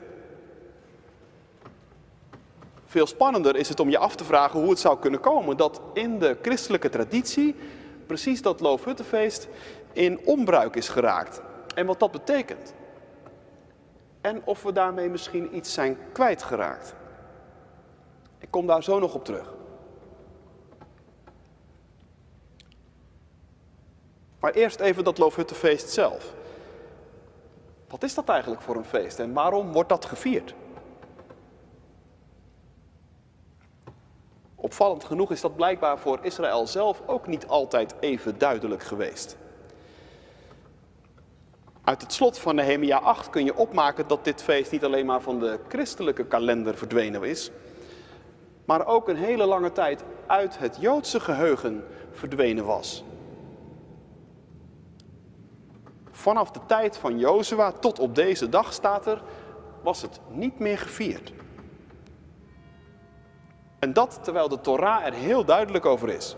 Veel 2.90 3.08
spannender 3.08 3.56
is 3.56 3.70
het 3.70 3.80
om 3.80 3.90
je 3.90 3.98
af 3.98 4.16
te 4.16 4.24
vragen 4.24 4.60
hoe 4.60 4.70
het 4.70 4.80
zou 4.80 5.00
kunnen 5.00 5.20
komen 5.20 5.58
dat 5.58 5.82
in 5.94 6.20
de 6.20 6.38
christelijke 6.42 6.90
traditie 6.90 7.56
precies 8.06 8.42
dat 8.42 8.60
Loofhuttenfeest 8.60 9.48
in 9.94 10.20
onbruik 10.26 10.76
is 10.76 10.90
geraakt. 10.90 11.42
En 11.76 11.86
wat 11.86 12.00
dat 12.00 12.12
betekent. 12.12 12.74
En 14.22 14.42
of 14.46 14.64
we 14.64 14.72
daarmee 14.72 15.10
misschien 15.10 15.56
iets 15.56 15.74
zijn 15.74 15.98
kwijtgeraakt. 16.12 16.96
Ik 18.40 18.52
kom 18.52 18.68
daar 18.68 18.84
zo 18.84 19.00
nog 19.00 19.14
op 19.14 19.26
terug. 19.26 19.54
Maar 24.40 24.52
eerst 24.52 24.80
even 24.80 25.04
dat 25.04 25.18
Loofhuttenfeest 25.18 25.90
zelf. 25.90 26.34
Wat 27.88 28.04
is 28.04 28.14
dat 28.14 28.30
eigenlijk 28.30 28.62
voor 28.62 28.76
een 28.76 28.86
feest 28.86 29.20
en 29.20 29.34
waarom 29.34 29.72
wordt 29.72 29.90
dat 29.90 30.06
gevierd? 30.06 30.54
Opvallend 34.68 35.04
genoeg 35.04 35.32
is 35.32 35.42
dat 35.42 35.56
blijkbaar 35.56 36.00
voor 36.00 36.20
Israël 36.22 36.68
zelf 36.68 37.02
ook 37.06 37.28
niet 37.28 37.48
altijd 37.48 37.96
even 38.00 38.38
duidelijk 38.38 38.84
geweest. 38.84 39.38
Uit 41.84 42.02
het 42.02 42.14
slot 42.14 42.40
van 42.40 42.56
Nehemia 42.56 42.98
8 42.98 43.30
kun 43.30 43.46
je 43.46 43.56
opmaken 43.56 44.08
dat 44.08 44.24
dit 44.24 44.44
feest 44.44 44.72
niet 44.72 44.84
alleen 44.84 45.06
maar 45.06 45.22
van 45.22 45.40
de 45.40 45.60
christelijke 45.68 46.26
kalender 46.26 46.78
verdwenen 46.78 47.24
is, 47.24 47.52
maar 48.66 48.88
ook 48.88 49.08
een 49.08 49.16
hele 49.16 49.46
lange 49.46 49.72
tijd 49.72 50.04
uit 50.26 50.60
het 50.60 50.78
Joodse 50.80 51.20
geheugen 51.20 51.86
verdwenen 52.12 52.66
was. 52.66 53.04
Vanaf 56.12 56.52
de 56.52 56.62
tijd 56.66 56.98
van 56.98 57.20
Jozua 57.20 57.72
tot 57.72 58.00
op 58.00 58.16
deze 58.16 58.50
dag 58.50 58.74
staat 58.74 59.06
er, 59.06 59.22
was 59.84 60.02
het 60.02 60.20
niet 60.30 60.60
meer 60.60 60.78
gevierd. 60.78 61.34
En 63.80 63.94
dat 63.94 64.20
terwijl 64.24 64.50
de 64.50 64.62
Torah 64.62 65.06
er 65.06 65.14
heel 65.14 65.46
duidelijk 65.46 65.86
over 65.86 66.10
is. 66.10 66.36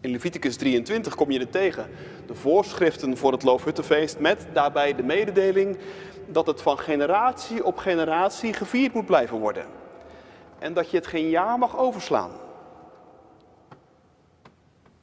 In 0.00 0.10
Leviticus 0.10 0.56
23 0.56 1.14
kom 1.14 1.30
je 1.30 1.38
er 1.38 1.50
tegen. 1.50 1.90
De 2.26 2.34
voorschriften 2.34 3.16
voor 3.16 3.32
het 3.32 3.42
Loofhuttenfeest 3.42 4.18
met 4.18 4.46
daarbij 4.52 4.94
de 4.94 5.02
mededeling 5.02 5.78
dat 6.26 6.46
het 6.46 6.62
van 6.62 6.78
generatie 6.78 7.64
op 7.64 7.76
generatie 7.76 8.52
gevierd 8.52 8.94
moet 8.94 9.06
blijven 9.06 9.38
worden. 9.38 9.66
En 10.58 10.74
dat 10.74 10.90
je 10.90 10.96
het 10.96 11.06
geen 11.06 11.28
jaar 11.28 11.58
mag 11.58 11.78
overslaan. 11.78 12.30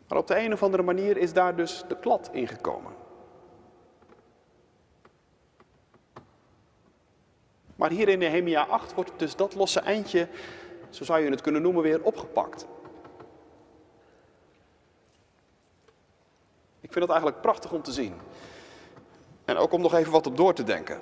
Maar 0.07 0.17
op 0.17 0.27
de 0.27 0.39
een 0.39 0.53
of 0.53 0.63
andere 0.63 0.83
manier 0.83 1.17
is 1.17 1.33
daar 1.33 1.55
dus 1.55 1.83
de 1.87 1.97
klad 1.99 2.29
ingekomen. 2.33 2.92
Maar 7.75 7.89
hier 7.89 8.09
in 8.09 8.19
Nehemia 8.19 8.65
8 8.65 8.93
wordt 8.93 9.11
dus 9.17 9.35
dat 9.35 9.55
losse 9.55 9.79
eindje, 9.79 10.27
zo 10.89 11.03
zou 11.03 11.23
je 11.23 11.29
het 11.29 11.41
kunnen 11.41 11.61
noemen, 11.61 11.83
weer 11.83 12.03
opgepakt. 12.03 12.67
Ik 16.79 16.91
vind 16.91 16.99
dat 16.99 17.09
eigenlijk 17.09 17.41
prachtig 17.41 17.71
om 17.71 17.81
te 17.81 17.91
zien. 17.91 18.13
En 19.45 19.57
ook 19.57 19.71
om 19.71 19.81
nog 19.81 19.93
even 19.93 20.11
wat 20.11 20.27
op 20.27 20.37
door 20.37 20.53
te 20.53 20.63
denken. 20.63 20.99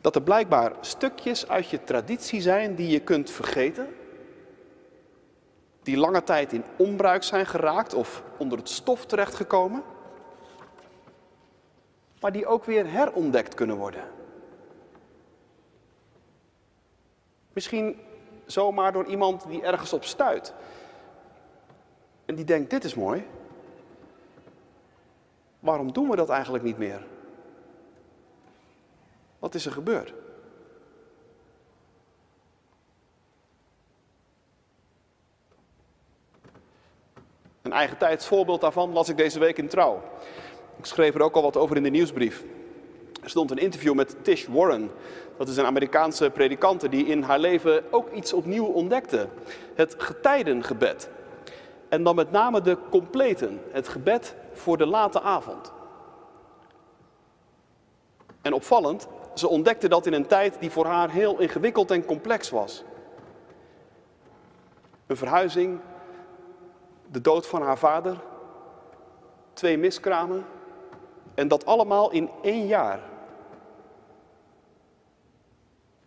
Dat 0.00 0.14
er 0.14 0.22
blijkbaar 0.22 0.72
stukjes 0.80 1.48
uit 1.48 1.68
je 1.68 1.84
traditie 1.84 2.40
zijn 2.40 2.74
die 2.74 2.88
je 2.88 3.00
kunt 3.00 3.30
vergeten. 3.30 3.96
Die 5.82 5.96
lange 5.96 6.22
tijd 6.22 6.52
in 6.52 6.64
onbruik 6.76 7.22
zijn 7.22 7.46
geraakt 7.46 7.94
of 7.94 8.22
onder 8.38 8.58
het 8.58 8.68
stof 8.68 9.06
terechtgekomen. 9.06 9.82
Maar 12.20 12.32
die 12.32 12.46
ook 12.46 12.64
weer 12.64 12.90
herontdekt 12.90 13.54
kunnen 13.54 13.76
worden. 13.76 14.17
Misschien 17.58 18.00
zomaar 18.46 18.92
door 18.92 19.06
iemand 19.06 19.48
die 19.48 19.62
ergens 19.62 19.92
op 19.92 20.04
stuit. 20.04 20.54
En 22.24 22.34
die 22.34 22.44
denkt, 22.44 22.70
dit 22.70 22.84
is 22.84 22.94
mooi. 22.94 23.26
Waarom 25.60 25.92
doen 25.92 26.10
we 26.10 26.16
dat 26.16 26.28
eigenlijk 26.28 26.64
niet 26.64 26.78
meer? 26.78 27.06
Wat 29.38 29.54
is 29.54 29.66
er 29.66 29.72
gebeurd? 29.72 30.14
Een 37.62 37.72
eigen 37.72 37.98
tijds 37.98 38.26
voorbeeld 38.26 38.60
daarvan 38.60 38.92
las 38.92 39.08
ik 39.08 39.16
deze 39.16 39.38
week 39.38 39.58
in 39.58 39.68
Trouw. 39.68 40.02
Ik 40.76 40.84
schreef 40.84 41.14
er 41.14 41.22
ook 41.22 41.34
al 41.34 41.42
wat 41.42 41.56
over 41.56 41.76
in 41.76 41.82
de 41.82 41.90
nieuwsbrief. 41.90 42.44
Er 43.28 43.34
stond 43.34 43.50
een 43.50 43.58
interview 43.58 43.94
met 43.94 44.24
Tish 44.24 44.46
Warren. 44.46 44.90
Dat 45.36 45.48
is 45.48 45.56
een 45.56 45.64
Amerikaanse 45.64 46.30
predikante 46.30 46.88
die 46.88 47.06
in 47.06 47.22
haar 47.22 47.38
leven 47.38 47.92
ook 47.92 48.12
iets 48.12 48.32
opnieuw 48.32 48.64
ontdekte. 48.64 49.28
Het 49.74 49.94
getijdengebed. 49.98 51.10
En 51.88 52.02
dan 52.02 52.14
met 52.14 52.30
name 52.30 52.60
de 52.60 52.78
completen, 52.90 53.60
het 53.70 53.88
gebed 53.88 54.34
voor 54.52 54.76
de 54.76 54.86
late 54.86 55.20
avond. 55.20 55.72
En 58.42 58.52
opvallend, 58.52 59.08
ze 59.34 59.48
ontdekte 59.48 59.88
dat 59.88 60.06
in 60.06 60.12
een 60.12 60.26
tijd 60.26 60.56
die 60.60 60.70
voor 60.70 60.86
haar 60.86 61.10
heel 61.10 61.38
ingewikkeld 61.38 61.90
en 61.90 62.04
complex 62.04 62.50
was. 62.50 62.84
Een 65.06 65.16
verhuizing, 65.16 65.80
de 67.10 67.20
dood 67.20 67.46
van 67.46 67.62
haar 67.62 67.78
vader, 67.78 68.20
twee 69.52 69.78
miskramen 69.78 70.46
en 71.34 71.48
dat 71.48 71.66
allemaal 71.66 72.10
in 72.10 72.30
één 72.42 72.66
jaar. 72.66 73.16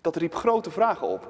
Dat 0.02 0.16
riep 0.16 0.36
grote 0.36 0.72
vragen 0.72 1.08
op. 1.08 1.30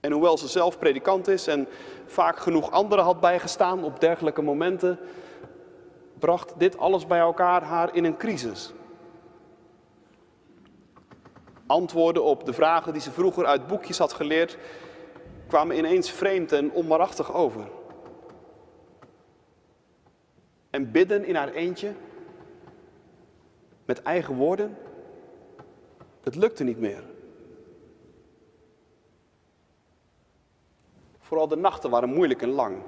En 0.00 0.12
hoewel 0.12 0.38
ze 0.38 0.48
zelf 0.48 0.78
predikant 0.78 1.28
is 1.28 1.46
en 1.46 1.68
vaak 2.06 2.38
genoeg 2.38 2.70
anderen 2.70 3.04
had 3.04 3.20
bijgestaan 3.20 3.84
op 3.84 4.00
dergelijke 4.00 4.42
momenten, 4.42 4.98
bracht 6.18 6.54
dit 6.58 6.78
alles 6.78 7.06
bij 7.06 7.18
elkaar 7.18 7.62
haar 7.62 7.94
in 7.94 8.04
een 8.04 8.16
crisis. 8.16 8.72
Antwoorden 11.66 12.24
op 12.24 12.44
de 12.44 12.52
vragen 12.52 12.92
die 12.92 13.02
ze 13.02 13.12
vroeger 13.12 13.46
uit 13.46 13.66
boekjes 13.66 13.98
had 13.98 14.12
geleerd, 14.12 14.58
kwamen 15.48 15.76
ineens 15.76 16.10
vreemd 16.10 16.52
en 16.52 16.72
onwaarachtig 16.72 17.34
over. 17.34 17.68
en 20.70 20.90
bidden 20.90 21.24
in 21.24 21.34
haar 21.34 21.52
eentje, 21.52 21.92
met 23.84 24.02
eigen 24.02 24.34
woorden. 24.34 24.76
Het 26.22 26.34
lukte 26.34 26.64
niet 26.64 26.78
meer. 26.78 27.04
Vooral 31.18 31.48
de 31.48 31.56
nachten 31.56 31.90
waren 31.90 32.08
moeilijk 32.08 32.42
en 32.42 32.48
lang. 32.48 32.82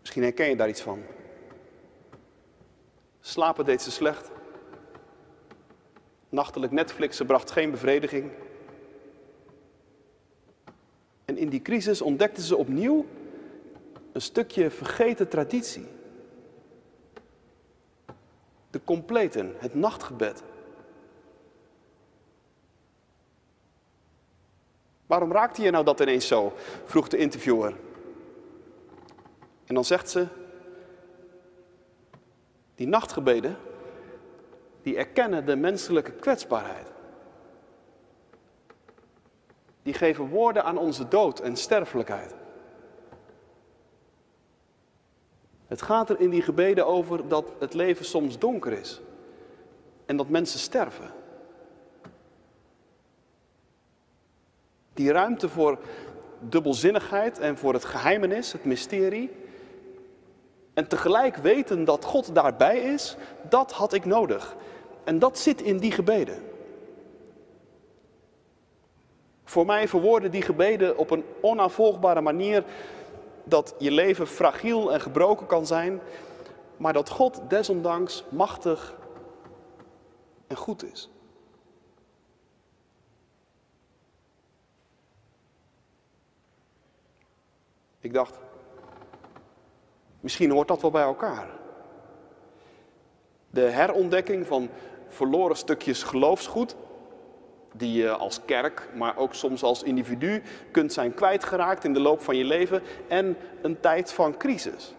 Misschien 0.00 0.22
herken 0.22 0.48
je 0.48 0.56
daar 0.56 0.68
iets 0.68 0.80
van. 0.80 1.02
Slapen 3.20 3.64
deed 3.64 3.82
ze 3.82 3.90
slecht. 3.90 4.30
Nachtelijk 6.28 6.72
Netflixen 6.72 7.26
bracht 7.26 7.50
geen 7.50 7.70
bevrediging. 7.70 8.30
En 11.24 11.36
in 11.36 11.48
die 11.48 11.62
crisis 11.62 12.00
ontdekte 12.00 12.42
ze 12.42 12.56
opnieuw 12.56 13.06
een 14.12 14.20
stukje 14.20 14.70
vergeten 14.70 15.28
traditie. 15.28 15.86
De 18.70 18.80
completen, 18.84 19.54
het 19.58 19.74
nachtgebed. 19.74 20.42
Waarom 25.08 25.32
raakte 25.32 25.62
je 25.62 25.70
nou 25.70 25.84
dat 25.84 26.00
ineens 26.00 26.26
zo? 26.26 26.52
vroeg 26.84 27.08
de 27.08 27.16
interviewer. 27.16 27.74
En 29.64 29.74
dan 29.74 29.84
zegt 29.84 30.10
ze, 30.10 30.26
die 32.74 32.86
nachtgebeden, 32.86 33.56
die 34.82 34.96
erkennen 34.96 35.46
de 35.46 35.56
menselijke 35.56 36.12
kwetsbaarheid. 36.12 36.90
Die 39.82 39.94
geven 39.94 40.28
woorden 40.28 40.64
aan 40.64 40.78
onze 40.78 41.08
dood 41.08 41.40
en 41.40 41.56
sterfelijkheid. 41.56 42.34
Het 45.66 45.82
gaat 45.82 46.10
er 46.10 46.20
in 46.20 46.30
die 46.30 46.42
gebeden 46.42 46.86
over 46.86 47.28
dat 47.28 47.52
het 47.58 47.74
leven 47.74 48.04
soms 48.04 48.38
donker 48.38 48.72
is 48.72 49.00
en 50.06 50.16
dat 50.16 50.28
mensen 50.28 50.58
sterven. 50.58 51.10
Die 54.98 55.12
ruimte 55.12 55.48
voor 55.48 55.78
dubbelzinnigheid 56.40 57.38
en 57.38 57.58
voor 57.58 57.72
het 57.72 57.84
geheimenis, 57.84 58.52
het 58.52 58.64
mysterie. 58.64 59.30
En 60.74 60.88
tegelijk 60.88 61.36
weten 61.36 61.84
dat 61.84 62.04
God 62.04 62.34
daarbij 62.34 62.78
is, 62.78 63.16
dat 63.48 63.72
had 63.72 63.92
ik 63.92 64.04
nodig. 64.04 64.56
En 65.04 65.18
dat 65.18 65.38
zit 65.38 65.62
in 65.62 65.78
die 65.78 65.92
gebeden. 65.92 66.42
Voor 69.44 69.66
mij 69.66 69.88
verwoorden 69.88 70.30
die 70.30 70.42
gebeden 70.42 70.96
op 70.96 71.10
een 71.10 71.24
onafvolgbare 71.40 72.20
manier 72.20 72.64
dat 73.44 73.74
je 73.78 73.90
leven 73.90 74.26
fragiel 74.26 74.92
en 74.92 75.00
gebroken 75.00 75.46
kan 75.46 75.66
zijn, 75.66 76.00
maar 76.76 76.92
dat 76.92 77.08
God 77.08 77.40
desondanks 77.48 78.24
machtig 78.28 78.94
en 80.46 80.56
goed 80.56 80.92
is. 80.92 81.10
Ik 88.08 88.14
dacht, 88.14 88.38
misschien 90.20 90.50
hoort 90.50 90.68
dat 90.68 90.80
wel 90.80 90.90
bij 90.90 91.02
elkaar. 91.02 91.48
De 93.50 93.60
herontdekking 93.60 94.46
van 94.46 94.68
verloren 95.08 95.56
stukjes 95.56 96.02
geloofsgoed, 96.02 96.76
die 97.72 97.92
je 97.92 98.10
als 98.10 98.40
kerk, 98.44 98.88
maar 98.94 99.16
ook 99.16 99.34
soms 99.34 99.62
als 99.62 99.82
individu 99.82 100.42
kunt 100.70 100.92
zijn 100.92 101.14
kwijtgeraakt 101.14 101.84
in 101.84 101.92
de 101.92 102.00
loop 102.00 102.20
van 102.22 102.36
je 102.36 102.44
leven, 102.44 102.82
en 103.08 103.36
een 103.62 103.80
tijd 103.80 104.12
van 104.12 104.36
crisis. 104.36 104.94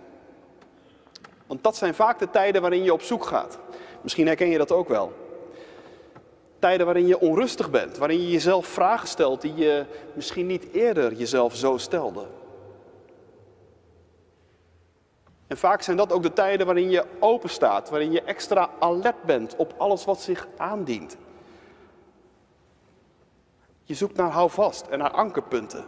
Want 1.48 1.64
dat 1.64 1.76
zijn 1.76 1.94
vaak 1.94 2.20
de 2.20 2.30
tijden 2.30 2.62
waarin 2.62 2.84
je 2.84 2.94
op 2.94 3.02
zoek 3.02 3.26
gaat. 3.26 3.60
Misschien 4.02 4.28
herken 4.28 4.50
je 4.50 4.58
dat 4.58 4.72
ook 4.72 4.88
wel. 4.88 5.14
Tijden 6.60 6.86
waarin 6.86 7.08
je 7.08 7.20
onrustig 7.20 7.70
bent, 7.70 7.98
waarin 7.98 8.22
je 8.22 8.32
jezelf 8.32 8.68
vragen 8.68 9.08
stelt 9.08 9.42
die 9.42 9.56
je 9.56 9.86
misschien 10.14 10.48
niet 10.48 10.72
eerder 10.72 11.14
jezelf 11.14 11.56
zo 11.56 11.78
stelde. 11.78 12.38
En 15.50 15.58
vaak 15.58 15.82
zijn 15.82 15.98
dat 15.98 16.12
ook 16.12 16.24
de 16.24 16.34
tijden 16.34 16.66
waarin 16.66 16.90
je 16.90 17.06
open 17.20 17.50
staat, 17.50 17.90
waarin 17.90 18.12
je 18.12 18.22
extra 18.22 18.70
alert 18.80 19.24
bent 19.24 19.56
op 19.56 19.74
alles 19.78 20.06
wat 20.06 20.22
zich 20.22 20.48
aandient. 20.58 21.18
Je 23.84 23.94
zoekt 23.94 24.16
naar 24.16 24.32
houvast 24.32 24.88
en 24.88 25.00
naar 25.00 25.12
ankerpunten. 25.12 25.86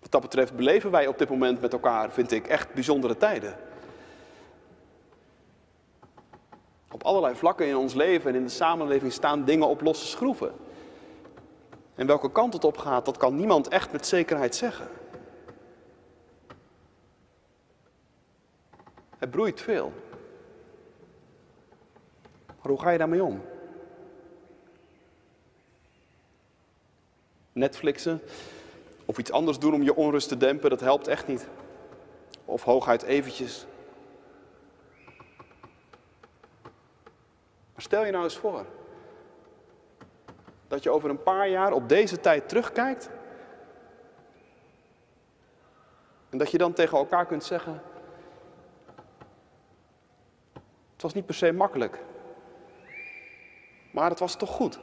Wat 0.00 0.10
dat 0.10 0.20
betreft 0.20 0.56
beleven 0.56 0.90
wij 0.90 1.06
op 1.06 1.18
dit 1.18 1.28
moment 1.28 1.60
met 1.60 1.72
elkaar, 1.72 2.12
vind 2.12 2.32
ik, 2.32 2.46
echt 2.46 2.74
bijzondere 2.74 3.16
tijden. 3.16 3.56
Op 6.90 7.02
allerlei 7.02 7.34
vlakken 7.34 7.66
in 7.66 7.76
ons 7.76 7.94
leven 7.94 8.30
en 8.30 8.36
in 8.36 8.44
de 8.44 8.50
samenleving 8.50 9.12
staan 9.12 9.44
dingen 9.44 9.68
op 9.68 9.80
losse 9.80 10.06
schroeven. 10.06 10.52
En 11.94 12.06
welke 12.06 12.32
kant 12.32 12.52
het 12.52 12.64
op 12.64 12.78
gaat, 12.78 13.04
dat 13.04 13.16
kan 13.16 13.36
niemand 13.36 13.68
echt 13.68 13.92
met 13.92 14.06
zekerheid 14.06 14.54
zeggen. 14.54 14.88
Het 19.24 19.32
broeit 19.32 19.60
veel. 19.60 19.92
Maar 22.46 22.68
hoe 22.72 22.80
ga 22.80 22.90
je 22.90 22.98
daarmee 22.98 23.22
om? 23.22 23.42
Netflixen 27.52 28.22
of 29.04 29.18
iets 29.18 29.32
anders 29.32 29.58
doen 29.58 29.74
om 29.74 29.82
je 29.82 29.94
onrust 29.94 30.28
te 30.28 30.36
dempen, 30.36 30.70
dat 30.70 30.80
helpt 30.80 31.08
echt 31.08 31.26
niet. 31.26 31.48
Of 32.44 32.62
hooguit 32.62 33.02
eventjes. 33.02 33.66
Maar 37.72 37.82
stel 37.82 38.04
je 38.04 38.12
nou 38.12 38.24
eens 38.24 38.38
voor 38.38 38.66
dat 40.68 40.82
je 40.82 40.90
over 40.90 41.10
een 41.10 41.22
paar 41.22 41.48
jaar 41.48 41.72
op 41.72 41.88
deze 41.88 42.20
tijd 42.20 42.48
terugkijkt 42.48 43.10
en 46.30 46.38
dat 46.38 46.50
je 46.50 46.58
dan 46.58 46.72
tegen 46.72 46.98
elkaar 46.98 47.26
kunt 47.26 47.44
zeggen, 47.44 47.82
het 50.93 50.93
was 51.04 51.14
niet 51.14 51.26
per 51.26 51.34
se 51.34 51.52
makkelijk, 51.52 51.98
maar 53.90 54.10
het 54.10 54.18
was 54.18 54.36
toch 54.36 54.50
goed. 54.50 54.78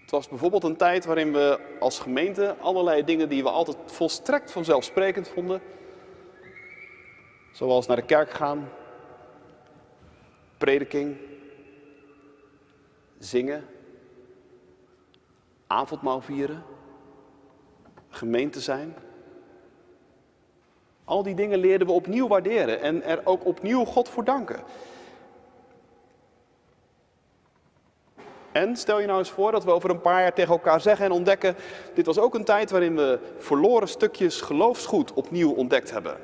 Het 0.00 0.10
was 0.10 0.28
bijvoorbeeld 0.28 0.64
een 0.64 0.76
tijd 0.76 1.04
waarin 1.04 1.32
we 1.32 1.76
als 1.80 1.98
gemeente 1.98 2.56
allerlei 2.60 3.04
dingen 3.04 3.28
die 3.28 3.42
we 3.42 3.50
altijd 3.50 3.76
volstrekt 3.92 4.50
vanzelfsprekend 4.50 5.28
vonden, 5.28 5.60
zoals 7.52 7.86
naar 7.86 7.96
de 7.96 8.04
kerk 8.04 8.30
gaan, 8.30 8.68
prediking, 10.56 11.16
zingen, 13.18 13.66
avondmaal 15.66 16.20
vieren, 16.20 16.64
gemeente 18.08 18.60
zijn. 18.60 18.94
Al 21.08 21.22
die 21.22 21.34
dingen 21.34 21.58
leerden 21.58 21.86
we 21.86 21.92
opnieuw 21.92 22.28
waarderen 22.28 22.80
en 22.80 23.02
er 23.02 23.20
ook 23.24 23.46
opnieuw 23.46 23.84
God 23.84 24.08
voor 24.08 24.24
danken. 24.24 24.60
En 28.52 28.76
stel 28.76 29.00
je 29.00 29.06
nou 29.06 29.18
eens 29.18 29.30
voor 29.30 29.52
dat 29.52 29.64
we 29.64 29.70
over 29.70 29.90
een 29.90 30.00
paar 30.00 30.20
jaar 30.20 30.34
tegen 30.34 30.52
elkaar 30.52 30.80
zeggen 30.80 31.04
en 31.04 31.12
ontdekken, 31.12 31.56
dit 31.94 32.06
was 32.06 32.18
ook 32.18 32.34
een 32.34 32.44
tijd 32.44 32.70
waarin 32.70 32.96
we 32.96 33.18
verloren 33.38 33.88
stukjes 33.88 34.40
geloofsgoed 34.40 35.12
opnieuw 35.12 35.52
ontdekt 35.52 35.90
hebben. 35.90 36.16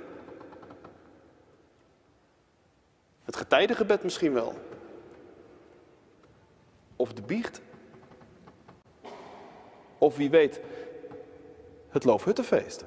Het 3.24 3.36
getijdengebed 3.36 4.02
misschien 4.02 4.32
wel. 4.32 4.54
Of 6.96 7.12
de 7.12 7.22
biecht. 7.22 7.60
Of 9.98 10.16
wie 10.16 10.30
weet, 10.30 10.60
het 11.88 12.04
Loofhuttenfeest. 12.04 12.84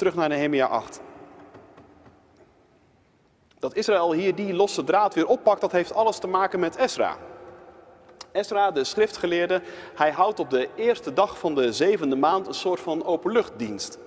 Terug 0.00 0.14
naar 0.14 0.28
Nehemia 0.28 0.66
8. 0.66 1.00
Dat 3.58 3.74
Israël 3.74 4.12
hier 4.12 4.34
die 4.34 4.54
losse 4.54 4.84
draad 4.84 5.14
weer 5.14 5.26
oppakt, 5.26 5.60
dat 5.60 5.72
heeft 5.72 5.94
alles 5.94 6.18
te 6.18 6.26
maken 6.26 6.60
met 6.60 6.76
Esra. 6.76 7.16
Esra, 8.32 8.70
de 8.70 8.84
schriftgeleerde, 8.84 9.62
hij 9.94 10.10
houdt 10.10 10.40
op 10.40 10.50
de 10.50 10.68
eerste 10.74 11.12
dag 11.12 11.38
van 11.38 11.54
de 11.54 11.72
zevende 11.72 12.16
maand 12.16 12.46
een 12.46 12.54
soort 12.54 12.80
van 12.80 13.04
openluchtdienst. 13.04 13.98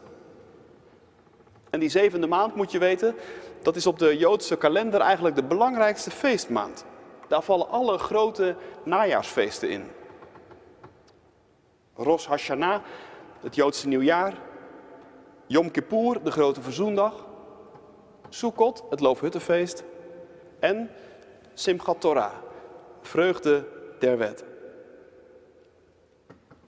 En 1.70 1.80
die 1.80 1.90
zevende 1.90 2.28
maand, 2.28 2.56
moet 2.56 2.72
je 2.72 2.80
weten, 2.80 3.16
dat 3.62 3.76
is 3.76 3.88
op 3.88 4.00
de 4.00 4.18
Joodse 4.18 4.56
kalender 4.56 5.02
eigenlijk 5.02 5.36
de 5.36 5.44
belangrijkste 5.44 6.12
feestmaand. 6.12 6.86
Daar 7.28 7.42
vallen 7.42 7.70
alle 7.70 7.98
grote 7.98 8.56
najaarsfeesten 8.84 9.70
in. 9.70 9.92
Rosh 11.96 12.26
Hashanah, 12.26 12.82
het 13.42 13.56
Joodse 13.56 13.88
nieuwjaar. 13.88 14.52
Yom 15.54 15.72
Kippur, 15.72 16.24
de 16.24 16.32
grote 16.32 16.62
verzoendag. 16.62 17.26
Sukkot, 18.30 18.84
het 18.90 19.00
Loofhuttenfeest. 19.00 19.84
En 20.60 20.90
Simchat 21.54 22.02
Torah, 22.02 22.34
vreugde 23.02 23.68
der 24.00 24.18
wet. 24.18 24.44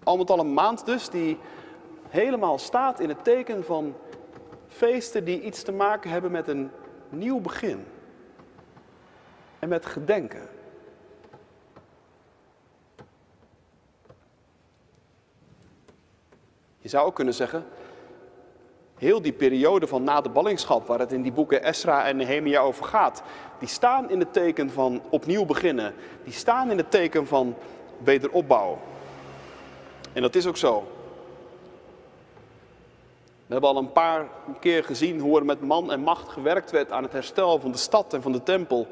Al 0.04 0.18
met 0.18 0.30
al 0.30 0.40
een 0.40 0.54
maand 0.54 0.86
dus 0.86 1.10
die 1.10 1.38
helemaal 2.08 2.58
staat 2.58 3.00
in 3.00 3.10
het 3.10 3.24
teken 3.24 3.64
van 3.64 3.96
feesten 4.68 5.26
die 5.26 5.42
iets 5.42 5.64
te 5.64 5.72
maken 5.72 6.10
hebben 6.10 6.32
met 6.32 6.48
een 6.48 6.72
nieuw 7.10 7.40
begin. 7.40 7.86
En 9.60 9.70
met 9.70 9.86
gedenken. 9.86 10.48
Je 16.78 16.90
zou 16.90 17.06
ook 17.06 17.16
kunnen 17.16 17.34
zeggen, 17.34 17.66
heel 18.98 19.22
die 19.22 19.34
periode 19.34 19.88
van 19.88 20.04
na 20.04 20.22
de 20.22 20.30
ballingschap, 20.30 20.88
waar 20.88 21.00
het 21.00 21.12
in 21.12 21.22
die 21.22 21.32
boeken 21.32 21.64
Esra 21.64 22.06
en 22.06 22.18
Nehemia 22.18 22.60
over 22.60 22.86
gaat, 22.86 23.24
die 23.60 23.68
staan 23.68 24.10
in 24.10 24.20
het 24.20 24.34
teken 24.34 24.72
van 24.72 25.02
opnieuw 25.10 25.46
beginnen. 25.46 25.94
Die 26.24 26.34
staan 26.34 26.72
in 26.72 26.78
het 26.78 26.92
teken 26.92 27.28
van 27.28 27.56
wederopbouw. 28.04 28.80
En 30.14 30.22
dat 30.22 30.36
is 30.36 30.48
ook 30.48 30.58
zo. 30.58 30.84
We 33.46 33.52
hebben 33.52 33.70
al 33.70 33.78
een 33.78 33.92
paar 33.92 34.28
keer 34.60 34.84
gezien 34.84 35.20
hoe 35.20 35.40
er 35.40 35.46
met 35.46 35.62
man 35.62 35.92
en 35.92 36.00
macht 36.00 36.30
gewerkt 36.30 36.72
werd 36.72 36.92
aan 36.92 37.04
het 37.04 37.12
herstel 37.12 37.60
van 37.60 37.72
de 37.72 37.78
stad 37.78 38.14
en 38.14 38.22
van 38.22 38.32
de 38.32 38.44
tempel. 38.44 38.88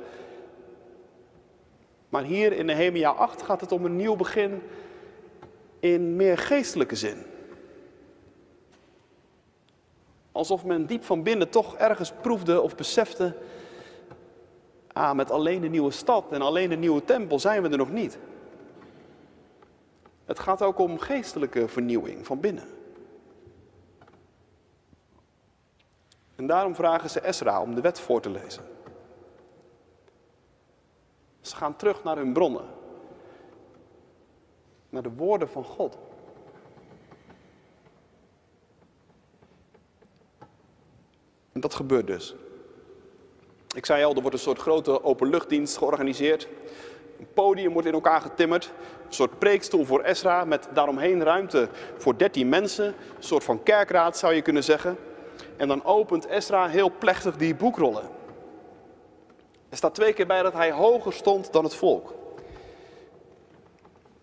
Maar 2.10 2.24
hier 2.24 2.54
in 2.54 2.66
Nehemia 2.66 3.10
8 3.10 3.42
gaat 3.42 3.62
het 3.62 3.72
om 3.72 3.86
een 3.86 3.96
nieuw 3.96 4.16
begin 4.16 4.62
in 5.80 6.16
meer 6.16 6.38
geestelijke 6.38 6.96
zin. 6.96 7.26
Alsof 10.34 10.66
men 10.66 10.86
diep 10.86 11.04
van 11.04 11.24
binnen 11.24 11.50
toch 11.50 11.76
ergens 11.76 12.12
proefde 12.22 12.62
of 12.62 12.76
besefte, 12.76 13.36
ah, 14.92 15.14
met 15.14 15.32
alleen 15.32 15.62
de 15.62 15.70
nieuwe 15.70 15.92
stad 15.92 16.32
en 16.32 16.42
alleen 16.42 16.70
de 16.70 16.76
nieuwe 16.76 17.04
tempel 17.04 17.40
zijn 17.40 17.62
we 17.62 17.70
er 17.70 17.78
nog 17.78 17.92
niet. 17.92 18.18
Het 20.26 20.40
gaat 20.40 20.62
ook 20.62 20.80
om 20.80 21.00
geestelijke 21.00 21.68
vernieuwing 21.68 22.26
van 22.26 22.40
binnen. 22.40 22.68
En 26.36 26.48
daarom 26.48 26.76
vragen 26.76 27.10
ze 27.10 27.20
Esra 27.20 27.62
om 27.62 27.76
de 27.76 27.82
wet 27.82 28.00
voor 28.00 28.22
te 28.22 28.30
lezen. 28.30 28.64
Ze 31.42 31.56
gaan 31.56 31.76
terug 31.76 32.04
naar 32.04 32.18
hun 32.18 32.34
bronnen, 32.34 32.66
naar 34.90 35.04
de 35.04 35.14
woorden 35.14 35.50
van 35.50 35.64
God. 35.64 35.98
Dat 41.64 41.74
gebeurt 41.74 42.08
dus. 42.08 42.36
Ik 43.76 43.86
zei 43.86 44.04
al, 44.04 44.16
er 44.16 44.22
wordt 44.22 44.36
een 44.36 44.44
soort 44.44 44.60
grote 44.60 45.04
openluchtdienst 45.04 45.78
georganiseerd. 45.78 46.48
Een 47.20 47.28
podium 47.34 47.74
wordt 47.74 47.88
in 47.88 47.94
elkaar 47.94 48.22
getimmerd. 48.22 48.72
Een 49.08 49.14
soort 49.14 49.40
preekstoel 49.40 49.86
voor 49.86 50.02
Esra 50.02 50.46
met 50.46 50.68
daaromheen 50.74 51.24
ruimte 51.24 51.70
voor 51.98 52.18
13 52.18 52.50
mensen. 52.50 52.86
Een 52.86 53.24
soort 53.24 53.44
van 53.44 53.64
kerkraad 53.64 54.18
zou 54.18 54.34
je 54.34 54.42
kunnen 54.42 54.64
zeggen. 54.64 54.98
En 55.58 55.68
dan 55.68 55.84
opent 55.84 56.28
Esra 56.28 56.68
heel 56.68 56.92
plechtig 57.00 57.38
die 57.38 57.56
boekrollen. 57.56 58.10
Er 59.70 59.78
staat 59.78 59.96
twee 59.96 60.14
keer 60.14 60.28
bij 60.28 60.44
dat 60.44 60.54
hij 60.54 60.72
hoger 60.72 61.14
stond 61.14 61.54
dan 61.54 61.64
het 61.64 61.76
volk. 61.76 62.14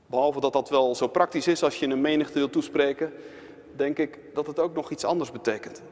Behalve 0.07 0.41
dat 0.41 0.53
dat 0.53 0.69
wel 0.69 0.95
zo 0.95 1.07
praktisch 1.07 1.47
is 1.47 1.63
als 1.63 1.77
je 1.77 1.87
een 1.87 2.01
menigte 2.01 2.39
wil 2.39 2.51
toespreken, 2.51 3.13
denk 3.77 3.99
ik 3.99 4.19
dat 4.35 4.47
het 4.47 4.59
ook 4.59 4.75
nog 4.75 4.91
iets 4.91 5.05
anders 5.05 5.31
betekent. 5.31 5.83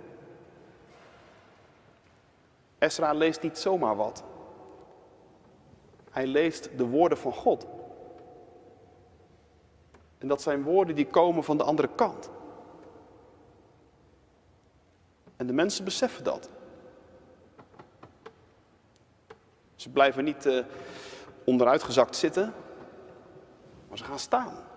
Esra 2.78 3.12
leest 3.12 3.42
niet 3.42 3.58
zomaar 3.58 3.96
wat. 3.96 4.24
Hij 6.10 6.26
leest 6.26 6.78
de 6.78 6.86
woorden 6.86 7.18
van 7.18 7.32
God. 7.32 7.66
En 10.18 10.28
dat 10.28 10.42
zijn 10.42 10.62
woorden 10.62 10.94
die 10.94 11.06
komen 11.06 11.44
van 11.44 11.56
de 11.56 11.62
andere 11.62 11.88
kant. 11.94 12.30
En 15.36 15.46
de 15.46 15.52
mensen 15.52 15.84
beseffen 15.84 16.24
dat. 16.24 16.50
Ze 19.74 19.90
blijven 19.90 20.24
niet 20.24 20.46
uh, 20.46 20.64
onderuitgezakt 21.44 22.16
zitten, 22.16 22.54
maar 23.88 23.98
ze 23.98 24.04
gaan 24.04 24.18
staan. 24.18 24.67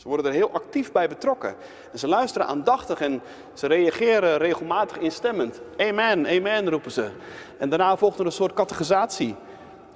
Ze 0.00 0.08
worden 0.08 0.26
er 0.26 0.32
heel 0.32 0.50
actief 0.50 0.92
bij 0.92 1.08
betrokken. 1.08 1.56
En 1.92 1.98
ze 1.98 2.08
luisteren 2.08 2.46
aandachtig 2.46 3.00
en 3.00 3.22
ze 3.52 3.66
reageren 3.66 4.38
regelmatig 4.38 4.98
instemmend. 4.98 5.60
Amen, 5.76 6.26
amen 6.26 6.70
roepen 6.70 6.90
ze. 6.90 7.10
En 7.58 7.68
daarna 7.68 7.96
volgt 7.96 8.18
er 8.18 8.26
een 8.26 8.32
soort 8.32 8.52
categorisatie. 8.52 9.36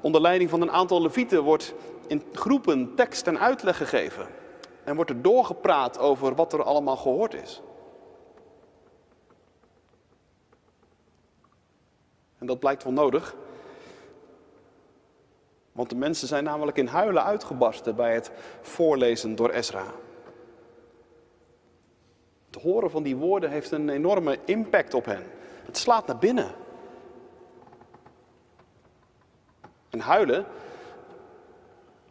Onder 0.00 0.20
leiding 0.20 0.50
van 0.50 0.60
een 0.60 0.70
aantal 0.70 1.02
levieten 1.02 1.42
wordt 1.42 1.74
in 2.06 2.22
groepen 2.32 2.94
tekst 2.94 3.26
en 3.26 3.40
uitleg 3.40 3.76
gegeven. 3.76 4.26
En 4.84 4.94
wordt 4.94 5.10
er 5.10 5.22
doorgepraat 5.22 5.98
over 5.98 6.34
wat 6.34 6.52
er 6.52 6.62
allemaal 6.62 6.96
gehoord 6.96 7.34
is. 7.34 7.62
En 12.38 12.46
dat 12.46 12.58
blijkt 12.58 12.84
wel 12.84 12.92
nodig. 12.92 13.34
Want 15.74 15.90
de 15.90 15.96
mensen 15.96 16.28
zijn 16.28 16.44
namelijk 16.44 16.76
in 16.76 16.86
huilen 16.86 17.24
uitgebarsten 17.24 17.96
bij 17.96 18.14
het 18.14 18.30
voorlezen 18.60 19.36
door 19.36 19.50
Ezra. 19.50 19.84
Het 22.46 22.62
horen 22.62 22.90
van 22.90 23.02
die 23.02 23.16
woorden 23.16 23.50
heeft 23.50 23.70
een 23.70 23.88
enorme 23.88 24.38
impact 24.44 24.94
op 24.94 25.04
hen. 25.04 25.22
Het 25.66 25.76
slaat 25.76 26.06
naar 26.06 26.18
binnen. 26.18 26.54
En 29.90 30.00
huilen, 30.00 30.46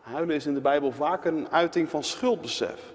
huilen 0.02 0.36
is 0.36 0.46
in 0.46 0.54
de 0.54 0.62
Bijbel 0.62 0.92
vaak 0.92 1.26
een 1.26 1.50
uiting 1.50 1.90
van 1.90 2.04
schuldbesef. 2.04 2.94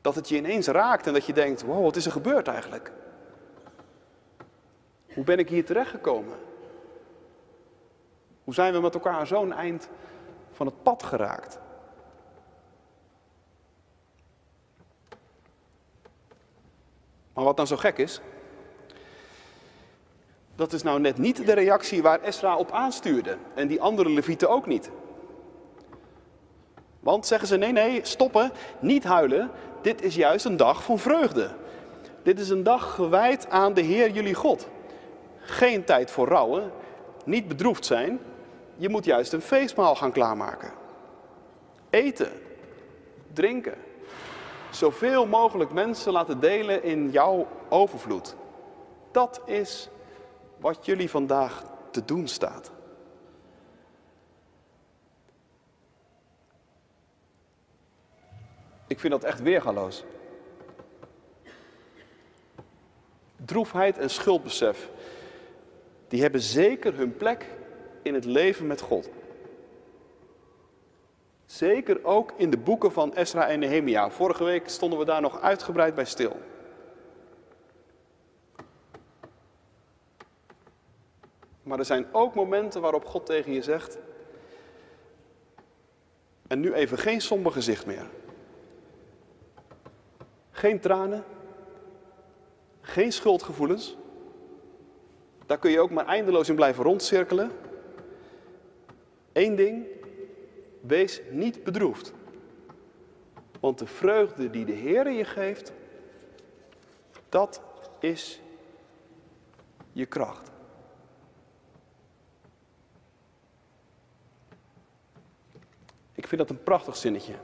Dat 0.00 0.14
het 0.14 0.28
je 0.28 0.36
ineens 0.36 0.66
raakt 0.66 1.06
en 1.06 1.12
dat 1.12 1.26
je 1.26 1.32
denkt, 1.32 1.62
wow, 1.62 1.82
wat 1.82 1.96
is 1.96 2.06
er 2.06 2.12
gebeurd 2.12 2.48
eigenlijk? 2.48 2.92
Hoe 5.14 5.24
ben 5.24 5.38
ik 5.38 5.48
hier 5.48 5.64
terechtgekomen? 5.64 6.50
Hoe 8.44 8.54
zijn 8.54 8.72
we 8.72 8.80
met 8.80 8.94
elkaar 8.94 9.26
zo'n 9.26 9.52
eind 9.52 9.88
van 10.52 10.66
het 10.66 10.82
pad 10.82 11.02
geraakt? 11.02 11.58
Maar 17.32 17.44
wat 17.44 17.56
dan 17.56 17.66
zo 17.66 17.76
gek 17.76 17.98
is, 17.98 18.20
dat 20.54 20.72
is 20.72 20.82
nou 20.82 21.00
net 21.00 21.18
niet 21.18 21.46
de 21.46 21.52
reactie 21.52 22.02
waar 22.02 22.20
Esra 22.20 22.56
op 22.56 22.70
aanstuurde 22.70 23.36
en 23.54 23.66
die 23.66 23.80
andere 23.80 24.10
levieten 24.10 24.50
ook 24.50 24.66
niet. 24.66 24.90
Want 27.00 27.26
zeggen 27.26 27.48
ze, 27.48 27.56
nee, 27.56 27.72
nee, 27.72 28.00
stoppen, 28.04 28.52
niet 28.80 29.04
huilen, 29.04 29.50
dit 29.80 30.02
is 30.02 30.14
juist 30.14 30.44
een 30.44 30.56
dag 30.56 30.84
van 30.84 30.98
vreugde. 30.98 31.50
Dit 32.22 32.40
is 32.40 32.48
een 32.48 32.62
dag 32.62 32.94
gewijd 32.94 33.50
aan 33.50 33.74
de 33.74 33.80
Heer 33.80 34.10
jullie 34.10 34.34
God. 34.34 34.68
Geen 35.38 35.84
tijd 35.84 36.10
voor 36.10 36.28
rouwen, 36.28 36.70
niet 37.24 37.48
bedroefd 37.48 37.86
zijn. 37.86 38.20
Je 38.82 38.88
moet 38.88 39.04
juist 39.04 39.32
een 39.32 39.42
feestmaal 39.42 39.94
gaan 39.94 40.12
klaarmaken. 40.12 40.72
Eten, 41.90 42.32
drinken. 43.32 43.74
Zoveel 44.70 45.26
mogelijk 45.26 45.72
mensen 45.72 46.12
laten 46.12 46.40
delen 46.40 46.82
in 46.82 47.10
jouw 47.10 47.48
overvloed. 47.68 48.36
Dat 49.12 49.40
is 49.44 49.88
wat 50.58 50.86
jullie 50.86 51.10
vandaag 51.10 51.64
te 51.90 52.04
doen 52.04 52.28
staat. 52.28 52.70
Ik 58.86 59.00
vind 59.00 59.12
dat 59.12 59.24
echt 59.24 59.40
weergaloos. 59.40 60.04
Droefheid 63.44 63.98
en 63.98 64.10
schuldbesef 64.10 64.90
die 66.08 66.22
hebben 66.22 66.40
zeker 66.40 66.96
hun 66.96 67.16
plek 67.16 67.60
in 68.02 68.14
het 68.14 68.24
leven 68.24 68.66
met 68.66 68.80
God. 68.80 69.10
Zeker 71.46 72.04
ook 72.04 72.32
in 72.36 72.50
de 72.50 72.58
boeken 72.58 72.92
van 72.92 73.14
Esra 73.14 73.48
en 73.48 73.58
Nehemia. 73.58 74.10
Vorige 74.10 74.44
week 74.44 74.68
stonden 74.68 74.98
we 74.98 75.04
daar 75.04 75.20
nog 75.20 75.40
uitgebreid 75.40 75.94
bij 75.94 76.04
stil. 76.04 76.36
Maar 81.62 81.78
er 81.78 81.84
zijn 81.84 82.06
ook 82.12 82.34
momenten 82.34 82.80
waarop 82.80 83.04
God 83.04 83.26
tegen 83.26 83.52
je 83.52 83.62
zegt: 83.62 83.98
En 86.46 86.60
nu 86.60 86.72
even 86.72 86.98
geen 86.98 87.20
somber 87.20 87.52
gezicht 87.52 87.86
meer. 87.86 88.06
Geen 90.50 90.80
tranen, 90.80 91.24
geen 92.80 93.12
schuldgevoelens. 93.12 93.96
Daar 95.46 95.58
kun 95.58 95.70
je 95.70 95.80
ook 95.80 95.90
maar 95.90 96.06
eindeloos 96.06 96.48
in 96.48 96.54
blijven 96.54 96.84
rondcirkelen. 96.84 97.50
Eén 99.32 99.56
ding, 99.56 99.86
wees 100.80 101.20
niet 101.30 101.64
bedroefd. 101.64 102.12
Want 103.60 103.78
de 103.78 103.86
vreugde 103.86 104.50
die 104.50 104.64
de 104.64 104.72
Heer 104.72 105.10
je 105.10 105.24
geeft, 105.24 105.72
dat 107.28 107.62
is 108.00 108.40
je 109.92 110.06
kracht. 110.06 110.50
Ik 116.12 116.26
vind 116.28 116.40
dat 116.40 116.50
een 116.50 116.62
prachtig 116.62 116.96
zinnetje. 116.96 117.34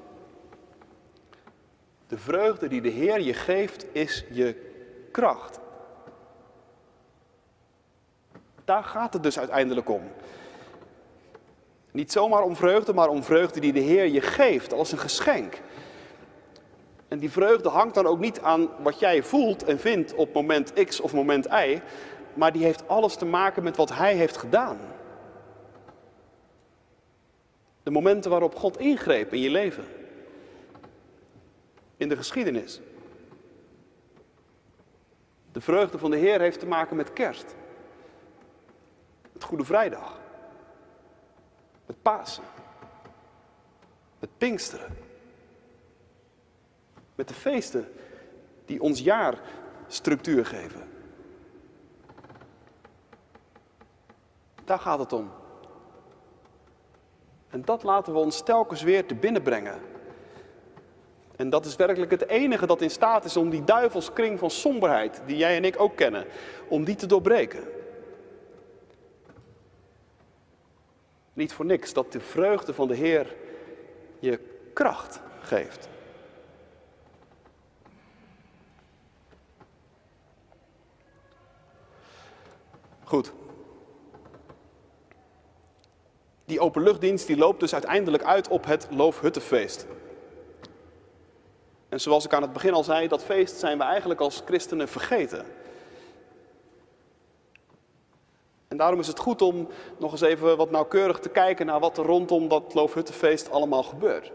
De 2.07 2.19
vreugde 2.19 2.69
die 2.69 2.81
de 2.81 2.89
Heer 2.89 3.21
je 3.21 3.35
geeft 3.35 3.87
is 3.93 4.25
je 4.31 4.73
kracht. 5.11 5.61
Daar 8.65 8.85
gaat 8.85 9.13
het 9.13 9.23
dus 9.23 9.39
uiteindelijk 9.39 9.89
om. 9.89 10.03
Niet 11.91 12.13
zomaar 12.13 12.43
om 12.43 12.57
vreugde, 12.57 12.95
maar 12.95 13.09
om 13.09 13.23
vreugde 13.23 13.61
die 13.61 13.73
de 13.73 13.81
Heer 13.81 14.07
je 14.07 14.21
geeft 14.21 14.73
als 14.73 14.93
een 14.93 14.99
geschenk. 14.99 15.61
En 17.09 17.19
die 17.19 17.31
vreugde 17.31 17.69
hangt 17.69 17.95
dan 17.95 18.07
ook 18.07 18.19
niet 18.19 18.41
aan 18.41 18.69
wat 18.83 18.99
jij 18.99 19.23
voelt 19.23 19.65
en 19.65 19.79
vindt 19.79 20.15
op 20.15 20.35
moment 20.35 20.73
X 20.73 21.01
of 21.01 21.13
moment 21.13 21.47
Y, 21.47 21.81
maar 22.35 22.53
die 22.53 22.65
heeft 22.65 22.89
alles 22.89 23.17
te 23.17 23.25
maken 23.25 23.63
met 23.63 23.77
wat 23.77 23.93
Hij 23.93 24.15
heeft 24.15 24.37
gedaan. 24.37 24.79
De 27.83 27.91
momenten 27.91 28.31
waarop 28.31 28.55
God 28.55 28.79
ingreep 28.79 29.33
in 29.33 29.41
je 29.41 29.51
leven. 29.51 29.85
In 31.97 32.09
de 32.09 32.17
geschiedenis. 32.17 32.81
De 35.53 35.61
vreugde 35.61 35.99
van 35.99 36.11
de 36.11 36.17
Heer 36.17 36.41
heeft 36.41 36.61
te 36.61 36.67
maken 36.67 36.97
met 36.97 37.13
kerst. 37.13 37.55
Met 39.33 39.45
Goede 39.45 39.65
Vrijdag. 39.65 40.19
Met 41.89 42.03
Pasen. 42.03 42.45
Met 44.19 44.31
Pinksteren. 44.39 44.97
Met 47.15 47.29
de 47.29 47.35
feesten 47.35 47.89
die 48.65 48.83
ons 48.83 49.01
jaar 49.01 49.39
structuur 49.87 50.47
geven. 50.47 50.89
Daar 54.65 54.79
gaat 54.79 54.99
het 54.99 55.13
om. 55.13 55.31
En 57.49 57.65
dat 57.65 57.83
laten 57.83 58.13
we 58.13 58.19
ons 58.19 58.43
telkens 58.43 58.83
weer 58.83 59.07
te 59.07 59.15
binnen 59.15 59.43
brengen. 59.43 59.81
En 61.37 61.51
dat 61.51 61.67
is 61.67 61.77
werkelijk 61.77 62.11
het 62.11 62.27
enige 62.27 62.67
dat 62.67 62.81
in 62.81 62.91
staat 62.91 63.25
is 63.25 63.37
om 63.37 63.51
die 63.51 63.65
duivelskring 63.65 64.39
van 64.39 64.51
somberheid, 64.51 65.23
die 65.27 65.37
jij 65.37 65.57
en 65.57 65.65
ik 65.65 65.81
ook 65.81 65.97
kennen, 65.97 66.25
om 66.69 66.85
die 66.85 66.95
te 66.95 67.07
doorbreken. 67.07 67.78
Niet 71.39 71.53
voor 71.53 71.65
niks 71.65 71.93
dat 71.93 72.13
de 72.13 72.21
vreugde 72.21 72.75
van 72.75 72.89
de 72.89 72.95
Heer 72.95 73.35
je 74.19 74.41
kracht 74.73 75.21
geeft. 75.41 75.89
Goed. 83.05 83.33
Die 86.45 86.61
openluchtdienst 86.61 87.27
die 87.27 87.37
loopt 87.37 87.61
dus 87.61 87.73
uiteindelijk 87.73 88.23
uit 88.23 88.49
op 88.49 88.65
het 88.65 88.89
Loofhuttenfeest. 88.91 89.87
En 91.89 92.01
zoals 92.01 92.25
ik 92.25 92.33
aan 92.33 92.43
het 92.43 92.53
begin 92.53 92.73
al 92.73 92.85
zei, 92.85 93.09
dat 93.09 93.25
feest 93.25 93.57
zijn 93.57 93.79
we 93.79 93.85
eigenlijk 93.85 94.21
als 94.21 94.43
christenen 94.45 94.89
vergeten. 94.89 95.45
En 98.68 98.68
daarom 98.79 99.01
is 99.01 99.07
het 99.07 99.19
goed 99.19 99.43
om 99.43 99.69
nog 99.97 100.13
eens 100.13 100.21
even 100.21 100.57
wat 100.57 100.71
nauwkeurig 100.71 101.19
te 101.19 101.29
kijken 101.29 101.67
naar 101.67 101.81
wat 101.81 101.99
er 101.99 102.05
rondom 102.05 102.49
dat 102.49 102.75
Loofhuttenfeest 102.75 103.51
allemaal 103.51 103.83
gebeurt. 103.83 104.33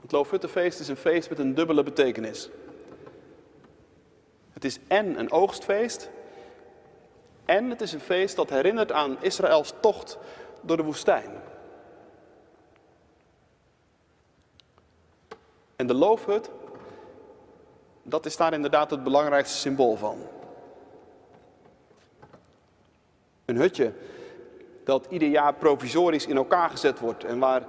Het 0.00 0.12
Loofhuttenfeest 0.12 0.80
is 0.80 0.88
een 0.88 0.96
feest 0.96 1.28
met 1.28 1.38
een 1.38 1.54
dubbele 1.54 1.82
betekenis. 1.82 2.48
Het 4.52 4.64
is 4.64 4.78
en 4.88 5.18
een 5.18 5.32
oogstfeest, 5.32 6.10
en 7.44 7.70
het 7.70 7.80
is 7.80 7.92
een 7.92 8.00
feest 8.00 8.36
dat 8.36 8.50
herinnert 8.50 8.92
aan 8.92 9.16
Israëls 9.20 9.72
tocht 9.80 10.18
door 10.60 10.76
de 10.76 10.82
woestijn. 10.82 11.30
En 15.76 15.86
de 15.86 15.94
loofhut, 15.94 16.50
dat 18.10 18.26
is 18.26 18.36
daar 18.36 18.52
inderdaad 18.52 18.90
het 18.90 19.04
belangrijkste 19.04 19.58
symbool 19.58 19.96
van. 19.96 20.18
Een 23.44 23.56
hutje 23.56 23.92
dat 24.84 25.06
ieder 25.08 25.28
jaar 25.28 25.54
provisorisch 25.54 26.26
in 26.26 26.36
elkaar 26.36 26.70
gezet 26.70 26.98
wordt 26.98 27.24
en 27.24 27.38
waar 27.38 27.62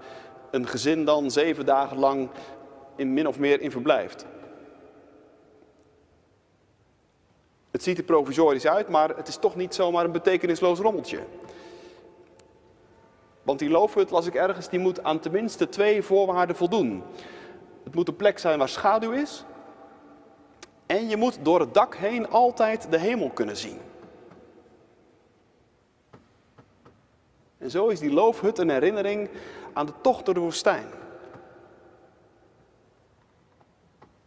een 0.52 0.68
gezin 0.68 1.06
dan 1.06 1.32
zeven 1.32 1.66
dagen 1.66 1.98
lang 1.98 2.30
in 2.96 3.14
min 3.14 3.28
of 3.28 3.40
meer 3.40 3.62
in 3.62 3.72
verblijft. 3.72 4.26
Het 7.72 7.84
ziet 7.84 7.98
er 7.98 8.04
provisorisch 8.04 8.68
uit, 8.68 8.88
maar 8.90 9.10
het 9.10 9.28
is 9.28 9.38
toch 9.38 9.56
niet 9.56 9.76
zomaar 9.76 10.06
een 10.06 10.12
betekenisloos 10.12 10.80
rommeltje. 10.80 11.20
Want 13.44 13.60
die 13.60 13.70
loofhut, 13.70 14.12
las 14.12 14.26
ik 14.26 14.36
ergens, 14.36 14.70
die 14.70 14.80
moet 14.80 15.04
aan 15.04 15.20
tenminste 15.20 15.70
twee 15.70 16.04
voorwaarden 16.04 16.56
voldoen. 16.56 17.04
Het 17.84 17.96
moet 17.96 18.08
een 18.08 18.16
plek 18.16 18.40
zijn 18.40 18.60
waar 18.60 18.70
schaduw 18.70 19.12
is. 19.12 19.44
En 20.92 21.10
je 21.10 21.18
moet 21.18 21.46
door 21.46 21.60
het 21.60 21.74
dak 21.74 21.96
heen 21.96 22.30
altijd 22.30 22.92
de 22.92 22.98
hemel 22.98 23.30
kunnen 23.30 23.58
zien. 23.58 23.80
En 27.58 27.72
zo 27.72 27.88
is 27.88 28.00
die 28.00 28.14
loofhut 28.14 28.58
een 28.58 28.70
herinnering 28.70 29.30
aan 29.74 29.86
de 29.86 29.94
tocht 30.02 30.26
door 30.26 30.34
de 30.34 30.40
woestijn. 30.40 30.88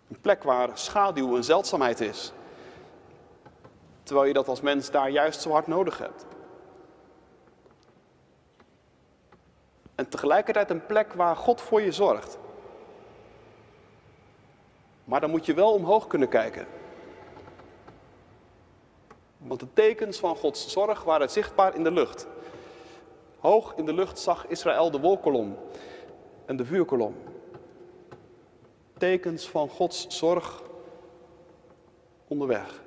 Een 0.08 0.20
plek 0.20 0.42
waar 0.42 0.78
schaduw 0.78 1.36
een 1.36 1.44
zeldzaamheid 1.44 2.00
is. 2.00 2.32
Terwijl 4.02 4.26
je 4.26 4.34
dat 4.34 4.48
als 4.48 4.60
mens 4.60 4.90
daar 4.90 5.10
juist 5.10 5.40
zo 5.40 5.50
hard 5.50 5.66
nodig 5.66 5.98
hebt. 5.98 6.24
En 9.94 10.08
tegelijkertijd 10.08 10.70
een 10.70 10.86
plek 10.86 11.12
waar 11.12 11.36
God 11.36 11.60
voor 11.60 11.82
je 11.82 11.92
zorgt. 11.92 12.38
Maar 15.04 15.20
dan 15.20 15.30
moet 15.30 15.46
je 15.46 15.54
wel 15.54 15.72
omhoog 15.72 16.06
kunnen 16.06 16.28
kijken. 16.28 16.66
Want 19.38 19.60
de 19.60 19.72
tekens 19.72 20.18
van 20.18 20.36
Gods 20.36 20.68
zorg 20.68 21.02
waren 21.04 21.30
zichtbaar 21.30 21.74
in 21.74 21.84
de 21.84 21.92
lucht. 21.92 22.26
Hoog 23.38 23.74
in 23.76 23.84
de 23.84 23.94
lucht 23.94 24.18
zag 24.18 24.46
Israël 24.46 24.90
de 24.90 25.00
wolkolom 25.00 25.58
en 26.46 26.56
de 26.56 26.64
vuurkolom. 26.64 27.14
Tekens 28.98 29.48
van 29.48 29.68
Gods 29.68 30.06
zorg 30.08 30.62
onderweg. 32.28 32.82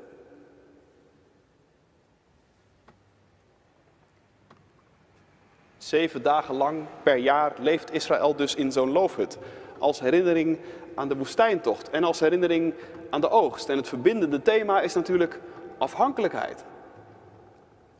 Zeven 5.77 6.21
dagen 6.21 6.55
lang 6.55 6.85
per 7.03 7.17
jaar 7.17 7.53
leeft 7.59 7.93
Israël 7.93 8.35
dus 8.35 8.55
in 8.55 8.71
zo'n 8.71 8.91
loofhut. 8.91 9.37
Als 9.77 9.99
herinnering 9.99 10.59
aan 10.97 11.07
de 11.07 11.17
woestijntocht 11.17 11.89
en 11.89 12.03
als 12.03 12.19
herinnering 12.19 12.73
aan 13.09 13.21
de 13.21 13.29
oogst. 13.29 13.69
En 13.69 13.77
het 13.77 13.87
verbindende 13.87 14.41
thema 14.41 14.81
is 14.81 14.93
natuurlijk 14.93 15.41
afhankelijkheid. 15.77 16.65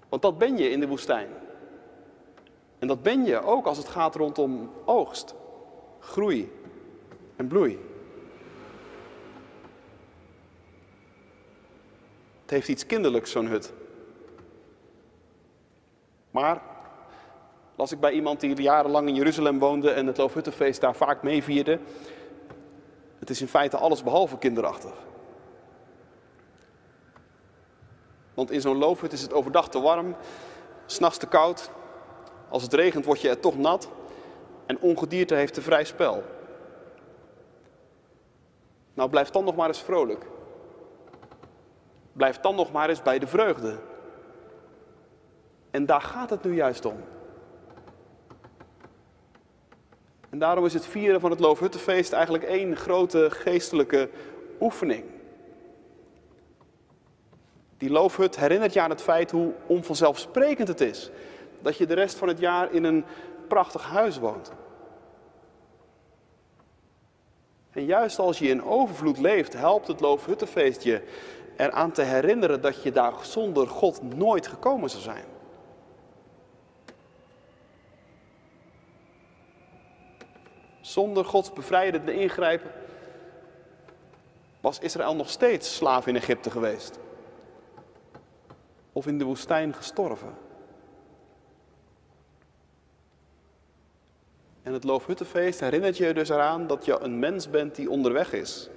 Want 0.09 0.21
dat 0.21 0.37
ben 0.37 0.57
je 0.57 0.69
in 0.69 0.79
de 0.79 0.87
woestijn. 0.87 1.27
En 2.79 2.87
dat 2.87 3.03
ben 3.03 3.25
je 3.25 3.43
ook 3.43 3.65
als 3.65 3.77
het 3.77 3.87
gaat 3.87 4.15
rondom 4.15 4.71
oogst, 4.85 5.35
groei 5.99 6.51
en 7.35 7.47
bloei. 7.47 7.79
Het 12.41 12.49
heeft 12.51 12.67
iets 12.67 12.85
kinderlijks, 12.85 13.31
zo'n 13.31 13.47
hut. 13.47 13.73
Maar 16.31 16.61
las 17.75 17.91
ik 17.91 17.99
bij 17.99 18.11
iemand 18.11 18.39
die 18.39 18.61
jarenlang 18.61 19.07
in 19.07 19.15
Jeruzalem 19.15 19.59
woonde 19.59 19.89
en 19.89 20.07
het 20.07 20.17
Loofhuttenfeest 20.17 20.81
daar 20.81 20.95
vaak 20.95 21.23
mee 21.23 21.43
vierde. 21.43 21.79
Het 23.27 23.35
is 23.35 23.41
in 23.41 23.47
feite 23.47 23.77
alles 23.77 24.03
behalve 24.03 24.37
kinderachtig. 24.37 24.93
Want 28.33 28.51
in 28.51 28.61
zo'n 28.61 28.77
loofhut 28.77 29.13
is 29.13 29.21
het 29.21 29.33
overdag 29.33 29.69
te 29.69 29.79
warm, 29.79 30.15
s'nachts 30.85 31.17
te 31.17 31.27
koud. 31.27 31.69
Als 32.49 32.63
het 32.63 32.73
regent 32.73 33.05
word 33.05 33.21
je 33.21 33.29
er 33.29 33.39
toch 33.39 33.57
nat 33.57 33.89
en 34.65 34.79
ongedierte 34.79 35.35
heeft 35.35 35.53
te 35.53 35.61
vrij 35.61 35.83
spel. 35.83 36.23
Nou, 38.93 39.09
blijf 39.09 39.29
dan 39.29 39.43
nog 39.43 39.55
maar 39.55 39.67
eens 39.67 39.81
vrolijk. 39.81 40.25
Blijf 42.13 42.39
dan 42.39 42.55
nog 42.55 42.71
maar 42.71 42.89
eens 42.89 43.01
bij 43.01 43.19
de 43.19 43.27
vreugde. 43.27 43.79
En 45.71 45.85
daar 45.85 46.01
gaat 46.01 46.29
het 46.29 46.43
nu 46.43 46.55
juist 46.55 46.85
om. 46.85 47.03
En 50.29 50.39
daarom 50.39 50.65
is 50.65 50.73
het 50.73 50.85
vieren 50.85 51.19
van 51.19 51.31
het 51.31 51.39
Loofhuttenfeest 51.39 52.11
eigenlijk 52.11 52.43
één 52.43 52.75
grote 52.75 53.27
geestelijke 53.31 54.09
oefening. 54.59 55.03
Die 57.77 57.89
loofhut 57.89 58.39
herinnert 58.39 58.73
je 58.73 58.81
aan 58.81 58.89
het 58.89 59.01
feit 59.01 59.31
hoe 59.31 59.53
onvanzelfsprekend 59.65 60.67
het 60.67 60.81
is 60.81 61.09
dat 61.61 61.77
je 61.77 61.85
de 61.85 61.93
rest 61.93 62.17
van 62.17 62.27
het 62.27 62.39
jaar 62.39 62.73
in 62.73 62.83
een 62.83 63.05
prachtig 63.47 63.83
huis 63.83 64.17
woont. 64.17 64.51
En 67.71 67.85
juist 67.85 68.19
als 68.19 68.39
je 68.39 68.47
in 68.47 68.63
overvloed 68.63 69.17
leeft, 69.17 69.53
helpt 69.53 69.87
het 69.87 69.99
Loofhuttenfeest 69.99 70.83
je 70.83 71.01
eraan 71.57 71.91
te 71.91 72.01
herinneren 72.01 72.61
dat 72.61 72.83
je 72.83 72.91
daar 72.91 73.13
zonder 73.21 73.67
God 73.67 74.15
nooit 74.15 74.47
gekomen 74.47 74.89
zou 74.89 75.03
zijn. 75.03 75.36
Zonder 80.87 81.25
Gods 81.25 81.53
bevrijdende 81.53 82.13
ingrijpen 82.13 82.71
was 84.61 84.79
Israël 84.79 85.15
nog 85.15 85.29
steeds 85.29 85.75
slaaf 85.75 86.07
in 86.07 86.15
Egypte 86.15 86.51
geweest. 86.51 86.99
Of 88.93 89.07
in 89.07 89.17
de 89.17 89.23
woestijn 89.23 89.73
gestorven. 89.73 90.37
En 94.63 94.73
het 94.73 94.83
Loofhuttenfeest 94.83 95.59
herinnert 95.59 95.97
je 95.97 96.13
dus 96.13 96.29
eraan 96.29 96.67
dat 96.67 96.85
je 96.85 96.99
een 96.99 97.19
mens 97.19 97.49
bent 97.49 97.75
die 97.75 97.89
onderweg 97.89 98.33
is. 98.33 98.69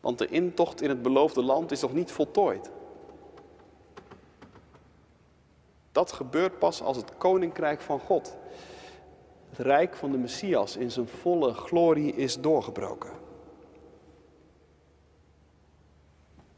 Want 0.00 0.18
de 0.18 0.26
intocht 0.26 0.82
in 0.82 0.88
het 0.88 1.02
beloofde 1.02 1.42
land 1.42 1.70
is 1.70 1.80
nog 1.80 1.92
niet 1.92 2.12
voltooid. 2.12 2.70
Dat 5.92 6.12
gebeurt 6.12 6.58
pas 6.58 6.82
als 6.82 6.96
het 6.96 7.16
koninkrijk 7.16 7.80
van 7.80 8.00
God, 8.00 8.36
het 9.58 9.66
rijk 9.66 9.96
van 9.96 10.12
de 10.12 10.18
Messias, 10.18 10.76
in 10.76 10.90
zijn 10.90 11.08
volle 11.08 11.54
glorie 11.54 12.14
is 12.14 12.40
doorgebroken. 12.40 13.10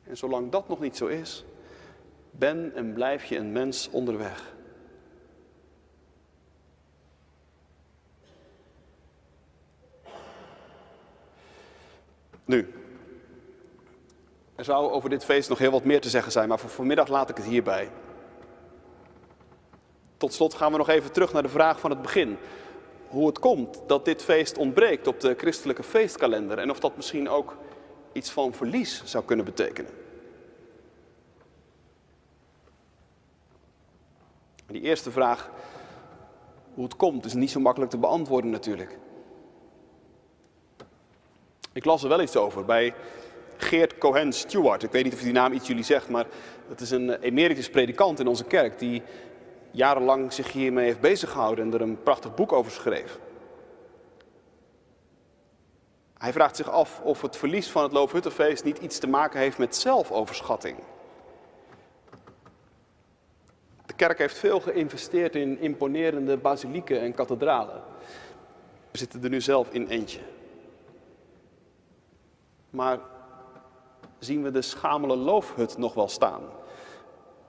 En 0.03 0.17
zolang 0.17 0.51
dat 0.51 0.69
nog 0.69 0.81
niet 0.81 0.97
zo 0.97 1.07
is, 1.07 1.45
ben 2.31 2.75
en 2.75 2.93
blijf 2.93 3.25
je 3.25 3.37
een 3.37 3.53
mens 3.53 3.91
onderweg. 3.91 4.55
Nu, 12.45 12.75
er 14.55 14.65
zou 14.65 14.91
over 14.91 15.11
dit 15.11 15.25
feest 15.25 15.49
nog 15.49 15.59
heel 15.59 15.71
wat 15.71 15.85
meer 15.85 16.01
te 16.01 16.11
zeggen 16.11 16.33
zijn, 16.33 16.49
maar 16.49 16.59
voor 16.59 16.71
vanmiddag 16.71 17.09
laat 17.09 17.31
ik 17.31 17.37
het 17.37 17.47
hierbij. 17.47 17.91
Tot 20.17 20.33
slot 20.33 20.55
gaan 20.55 20.73
we 20.73 20.79
nog 20.79 20.89
even 20.89 21.13
terug 21.13 21.33
naar 21.33 21.43
de 21.43 21.49
vraag 21.49 21.81
van 21.81 21.91
het 21.91 22.03
begin. 22.03 22.39
Hoe 23.11 23.27
het 23.27 23.39
komt 23.39 23.83
dat 23.87 24.05
dit 24.05 24.23
feest 24.23 24.59
ontbreekt 24.59 25.07
op 25.07 25.21
de 25.21 25.35
christelijke 25.37 25.83
feestkalender 25.83 26.59
en 26.59 26.71
of 26.71 26.81
dat 26.81 26.97
misschien 26.97 27.29
ook 27.29 27.57
iets 28.13 28.31
van 28.31 28.53
verlies 28.55 29.03
zou 29.05 29.25
kunnen 29.25 29.45
betekenen. 29.45 29.91
Die 34.67 34.81
eerste 34.81 35.11
vraag, 35.11 35.51
hoe 36.75 36.85
het 36.85 36.97
komt, 36.97 37.25
is 37.25 37.35
niet 37.35 37.51
zo 37.51 37.61
makkelijk 37.61 37.91
te 37.91 37.99
beantwoorden 37.99 38.51
natuurlijk. 38.51 38.99
Ik 41.73 41.85
las 41.85 42.03
er 42.03 42.09
wel 42.09 42.21
iets 42.21 42.37
over 42.37 42.65
bij 42.65 42.95
Geert 43.57 43.99
Cohen 43.99 44.33
Stewart. 44.33 44.83
Ik 44.83 44.91
weet 44.91 45.05
niet 45.05 45.13
of 45.13 45.21
die 45.21 45.33
naam 45.33 45.53
iets 45.53 45.67
jullie 45.67 45.85
zegt, 45.85 46.09
maar 46.09 46.27
het 46.69 46.81
is 46.81 46.91
een 46.91 47.21
emeritus 47.21 47.71
predikant 47.71 48.21
in 48.21 48.27
onze 48.27 48.45
kerk 48.45 48.79
die 48.79 49.03
jarenlang 49.71 50.33
zich 50.33 50.53
hiermee 50.53 50.85
heeft 50.85 51.01
beziggehouden 51.01 51.65
en 51.65 51.75
er 51.75 51.81
een 51.81 52.03
prachtig 52.03 52.35
boek 52.35 52.53
over 52.53 52.73
schreef. 52.73 53.19
Hij 56.19 56.33
vraagt 56.33 56.57
zich 56.57 56.71
af 56.71 57.01
of 57.01 57.23
het 57.23 57.37
verlies 57.37 57.71
van 57.71 57.83
het 57.83 57.93
Loofhuttenfeest 57.93 58.65
niet 58.65 58.79
iets 58.79 58.99
te 58.99 59.07
maken 59.07 59.41
heeft 59.41 59.59
met 59.59 59.77
zelfoverschatting. 59.77 60.79
De 63.87 63.95
kerk 63.95 64.19
heeft 64.19 64.39
veel 64.39 64.61
geïnvesteerd 64.61 65.35
in 65.35 65.61
imponerende 65.61 66.37
basilieken 66.37 67.01
en 67.01 67.15
kathedralen. 67.15 67.83
We 68.91 68.99
zitten 68.99 69.23
er 69.23 69.31
nu 69.31 69.41
zelf 69.41 69.71
in 69.71 69.89
eentje. 69.89 70.21
Maar 72.71 72.99
zien 74.19 74.43
we 74.43 74.51
de 74.51 74.63
schamele 74.63 75.17
loofhut 75.17 75.79
nog 75.79 75.95
wel 75.95 76.09
staan? 76.09 76.43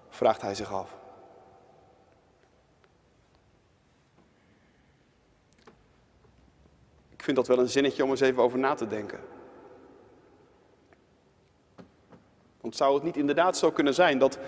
Vraagt 0.10 0.42
hij 0.42 0.56
zich 0.56 0.74
af. 0.74 1.01
Ik 7.22 7.28
vind 7.28 7.40
dat 7.40 7.48
wel 7.48 7.60
een 7.60 7.70
zinnetje 7.70 8.04
om 8.04 8.10
eens 8.10 8.20
even 8.20 8.44
over 8.44 8.60
na 8.60 8.74
te 8.74 8.88
denken. 8.88 9.20
Want 12.62 12.76
zou 12.76 12.94
het 12.94 13.04
niet 13.04 13.18
inderdaad 13.18 13.58
zo 13.58 13.72
kunnen 13.72 13.94
zijn 13.94 14.18
dat 14.18 14.40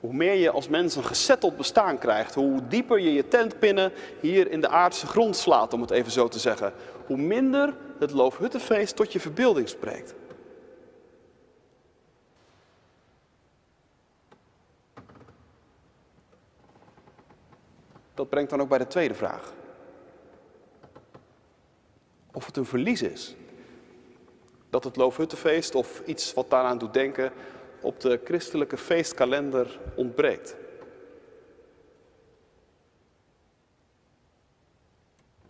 hoe 0.00 0.12
meer 0.12 0.34
je 0.34 0.50
als 0.50 0.68
mens 0.68 0.96
een 0.96 1.04
gezetteld 1.04 1.56
bestaan 1.56 1.98
krijgt, 1.98 2.34
hoe 2.34 2.68
dieper 2.68 2.98
je 2.98 3.12
je 3.12 3.28
tentpinnen 3.28 3.92
hier 4.20 4.50
in 4.50 4.60
de 4.60 4.68
aardse 4.68 5.06
grond 5.06 5.36
slaat, 5.36 5.72
om 5.72 5.80
het 5.80 5.90
even 5.90 6.12
zo 6.12 6.28
te 6.28 6.38
zeggen, 6.38 6.72
hoe 7.06 7.16
minder 7.16 7.74
het 7.98 8.10
Loofhuttenfeest 8.10 8.96
tot 8.96 9.12
je 9.12 9.20
verbeelding 9.20 9.68
spreekt. 9.68 10.14
Dat 18.14 18.28
brengt 18.28 18.50
dan 18.50 18.60
ook 18.60 18.68
bij 18.68 18.78
de 18.78 18.86
tweede 18.86 19.14
vraag. 19.14 19.52
Of 22.34 22.46
het 22.46 22.56
een 22.56 22.64
verlies 22.64 23.02
is. 23.02 23.34
Dat 24.70 24.84
het 24.84 24.96
Loofhuttenfeest 24.96 25.74
of 25.74 26.02
iets 26.06 26.34
wat 26.34 26.50
daaraan 26.50 26.78
doet 26.78 26.92
denken 26.92 27.32
op 27.80 28.00
de 28.00 28.20
christelijke 28.24 28.76
feestkalender 28.76 29.80
ontbreekt. 29.94 30.56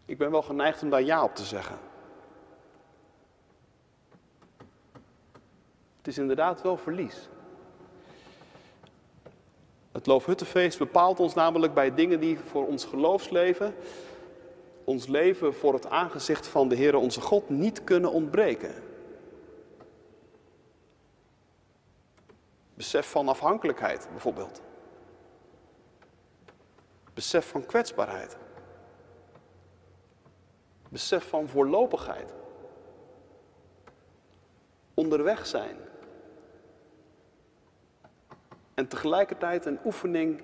Ik 0.04 0.18
ben 0.18 0.30
wel 0.30 0.42
geneigd 0.42 0.82
om 0.82 0.90
daar 0.90 1.02
ja 1.02 1.24
op 1.24 1.34
te 1.34 1.44
zeggen. 1.44 1.78
Het 5.98 6.06
is 6.06 6.18
inderdaad 6.18 6.62
wel 6.62 6.76
verlies. 6.76 7.28
Het 9.92 10.06
Loofhuttenfeest 10.06 10.78
bepaalt 10.78 11.20
ons 11.20 11.34
namelijk 11.34 11.74
bij 11.74 11.94
dingen 11.94 12.20
die 12.20 12.38
voor 12.38 12.66
ons 12.66 12.84
geloofsleven, 12.84 13.74
ons 14.84 15.06
leven 15.06 15.54
voor 15.54 15.72
het 15.72 15.86
aangezicht 15.86 16.46
van 16.46 16.68
de 16.68 16.76
Heere 16.76 16.98
onze 16.98 17.20
God 17.20 17.48
niet 17.48 17.84
kunnen 17.84 18.12
ontbreken. 18.12 18.74
Besef 22.74 23.10
van 23.10 23.28
afhankelijkheid 23.28 24.08
bijvoorbeeld. 24.10 24.62
Besef 27.14 27.48
van 27.48 27.66
kwetsbaarheid. 27.66 28.36
Besef 30.88 31.28
van 31.28 31.48
voorlopigheid. 31.48 32.34
Onderweg 34.94 35.46
zijn. 35.46 35.76
En 38.74 38.88
tegelijkertijd 38.88 39.66
een 39.66 39.78
oefening 39.84 40.42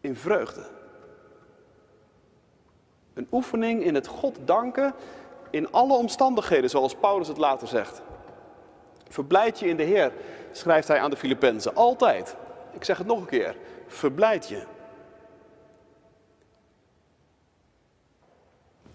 in 0.00 0.16
vreugde. 0.16 0.83
Een 3.14 3.28
oefening 3.32 3.84
in 3.84 3.94
het 3.94 4.06
God 4.06 4.38
danken 4.44 4.94
in 5.50 5.72
alle 5.72 5.94
omstandigheden, 5.94 6.70
zoals 6.70 6.94
Paulus 6.94 7.28
het 7.28 7.38
later 7.38 7.68
zegt. 7.68 8.02
Verblijd 9.08 9.58
je 9.58 9.66
in 9.66 9.76
de 9.76 9.82
Heer, 9.82 10.12
schrijft 10.52 10.88
hij 10.88 11.00
aan 11.00 11.10
de 11.10 11.16
Filippenzen. 11.16 11.74
Altijd. 11.74 12.36
Ik 12.72 12.84
zeg 12.84 12.98
het 12.98 13.06
nog 13.06 13.18
een 13.18 13.26
keer. 13.26 13.56
Verblijd 13.86 14.48
je. 14.48 14.62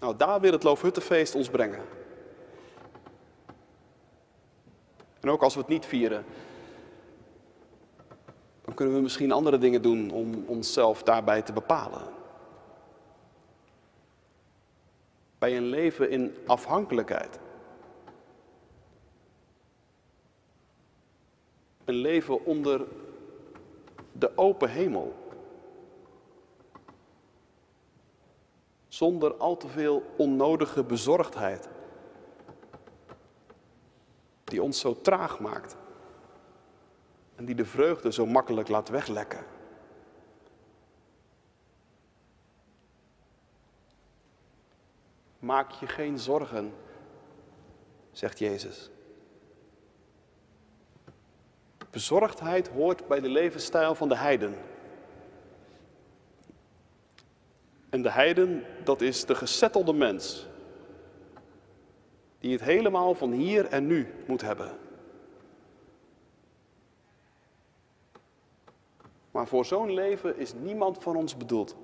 Nou, 0.00 0.16
daar 0.16 0.40
wil 0.40 0.52
het 0.52 0.62
Loofhuttenfeest 0.62 1.34
ons 1.34 1.48
brengen. 1.48 1.80
En 5.20 5.30
ook 5.30 5.42
als 5.42 5.54
we 5.54 5.60
het 5.60 5.68
niet 5.68 5.86
vieren, 5.86 6.24
dan 8.64 8.74
kunnen 8.74 8.94
we 8.94 9.00
misschien 9.00 9.32
andere 9.32 9.58
dingen 9.58 9.82
doen 9.82 10.10
om 10.10 10.44
onszelf 10.46 11.02
daarbij 11.02 11.42
te 11.42 11.52
bepalen. 11.52 12.19
Bij 15.40 15.56
een 15.56 15.66
leven 15.66 16.10
in 16.10 16.36
afhankelijkheid. 16.46 17.38
Een 21.84 21.94
leven 21.94 22.44
onder 22.44 22.86
de 24.12 24.36
open 24.36 24.70
hemel. 24.70 25.14
Zonder 28.88 29.34
al 29.34 29.56
te 29.56 29.68
veel 29.68 30.02
onnodige 30.16 30.84
bezorgdheid. 30.84 31.68
Die 34.44 34.62
ons 34.62 34.80
zo 34.80 35.00
traag 35.00 35.40
maakt. 35.40 35.76
En 37.36 37.44
die 37.44 37.54
de 37.54 37.66
vreugde 37.66 38.12
zo 38.12 38.26
makkelijk 38.26 38.68
laat 38.68 38.88
weglekken. 38.88 39.44
Maak 45.40 45.70
je 45.70 45.86
geen 45.86 46.18
zorgen, 46.18 46.72
zegt 48.10 48.38
Jezus. 48.38 48.90
Bezorgdheid 51.90 52.68
hoort 52.68 53.06
bij 53.06 53.20
de 53.20 53.28
levensstijl 53.28 53.94
van 53.94 54.08
de 54.08 54.16
heiden. 54.16 54.54
En 57.88 58.02
de 58.02 58.10
heiden, 58.10 58.64
dat 58.84 59.00
is 59.00 59.24
de 59.24 59.34
gezettelde 59.34 59.92
mens. 59.92 60.46
Die 62.38 62.52
het 62.52 62.62
helemaal 62.62 63.14
van 63.14 63.32
hier 63.32 63.66
en 63.66 63.86
nu 63.86 64.14
moet 64.26 64.40
hebben. 64.40 64.78
Maar 69.30 69.46
voor 69.46 69.64
zo'n 69.64 69.92
leven 69.92 70.36
is 70.36 70.52
niemand 70.52 71.02
van 71.02 71.16
ons 71.16 71.36
bedoeld. 71.36 71.76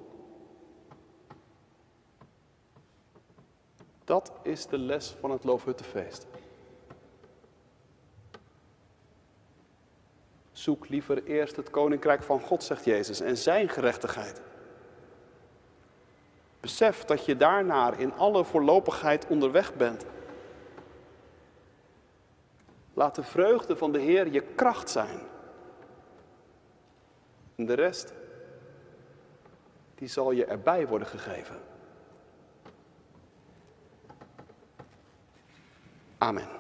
Dat 4.07 4.33
is 4.43 4.67
de 4.67 4.79
les 4.79 5.15
van 5.21 5.31
het 5.31 5.45
Loofhuttenfeest. 5.45 6.27
Zoek 10.53 10.89
liever 10.89 11.25
eerst 11.25 11.57
het 11.57 11.71
koninkrijk 11.71 12.23
van 12.23 12.41
God, 12.41 12.63
zegt 12.63 12.85
Jezus, 12.85 13.21
en 13.21 13.37
zijn 13.37 13.69
gerechtigheid. 13.69 14.41
Besef 16.61 17.05
dat 17.05 17.25
je 17.25 17.37
daarnaar 17.37 18.01
in 18.01 18.13
alle 18.13 18.45
voorlopigheid 18.45 19.27
onderweg 19.27 19.75
bent. 19.75 20.05
Laat 22.95 23.15
de 23.15 23.23
vreugde 23.23 23.77
van 23.77 23.93
de 23.93 24.01
Heer 24.01 24.33
je 24.33 24.43
kracht 24.43 24.91
zijn. 24.91 25.21
En 27.55 27.67
de 27.67 27.75
rest, 27.75 28.13
die 29.95 30.09
zal 30.09 30.31
je 30.31 30.45
erbij 30.45 30.87
worden 30.87 31.09
gegeven. 31.09 31.76
Amen. 36.23 36.56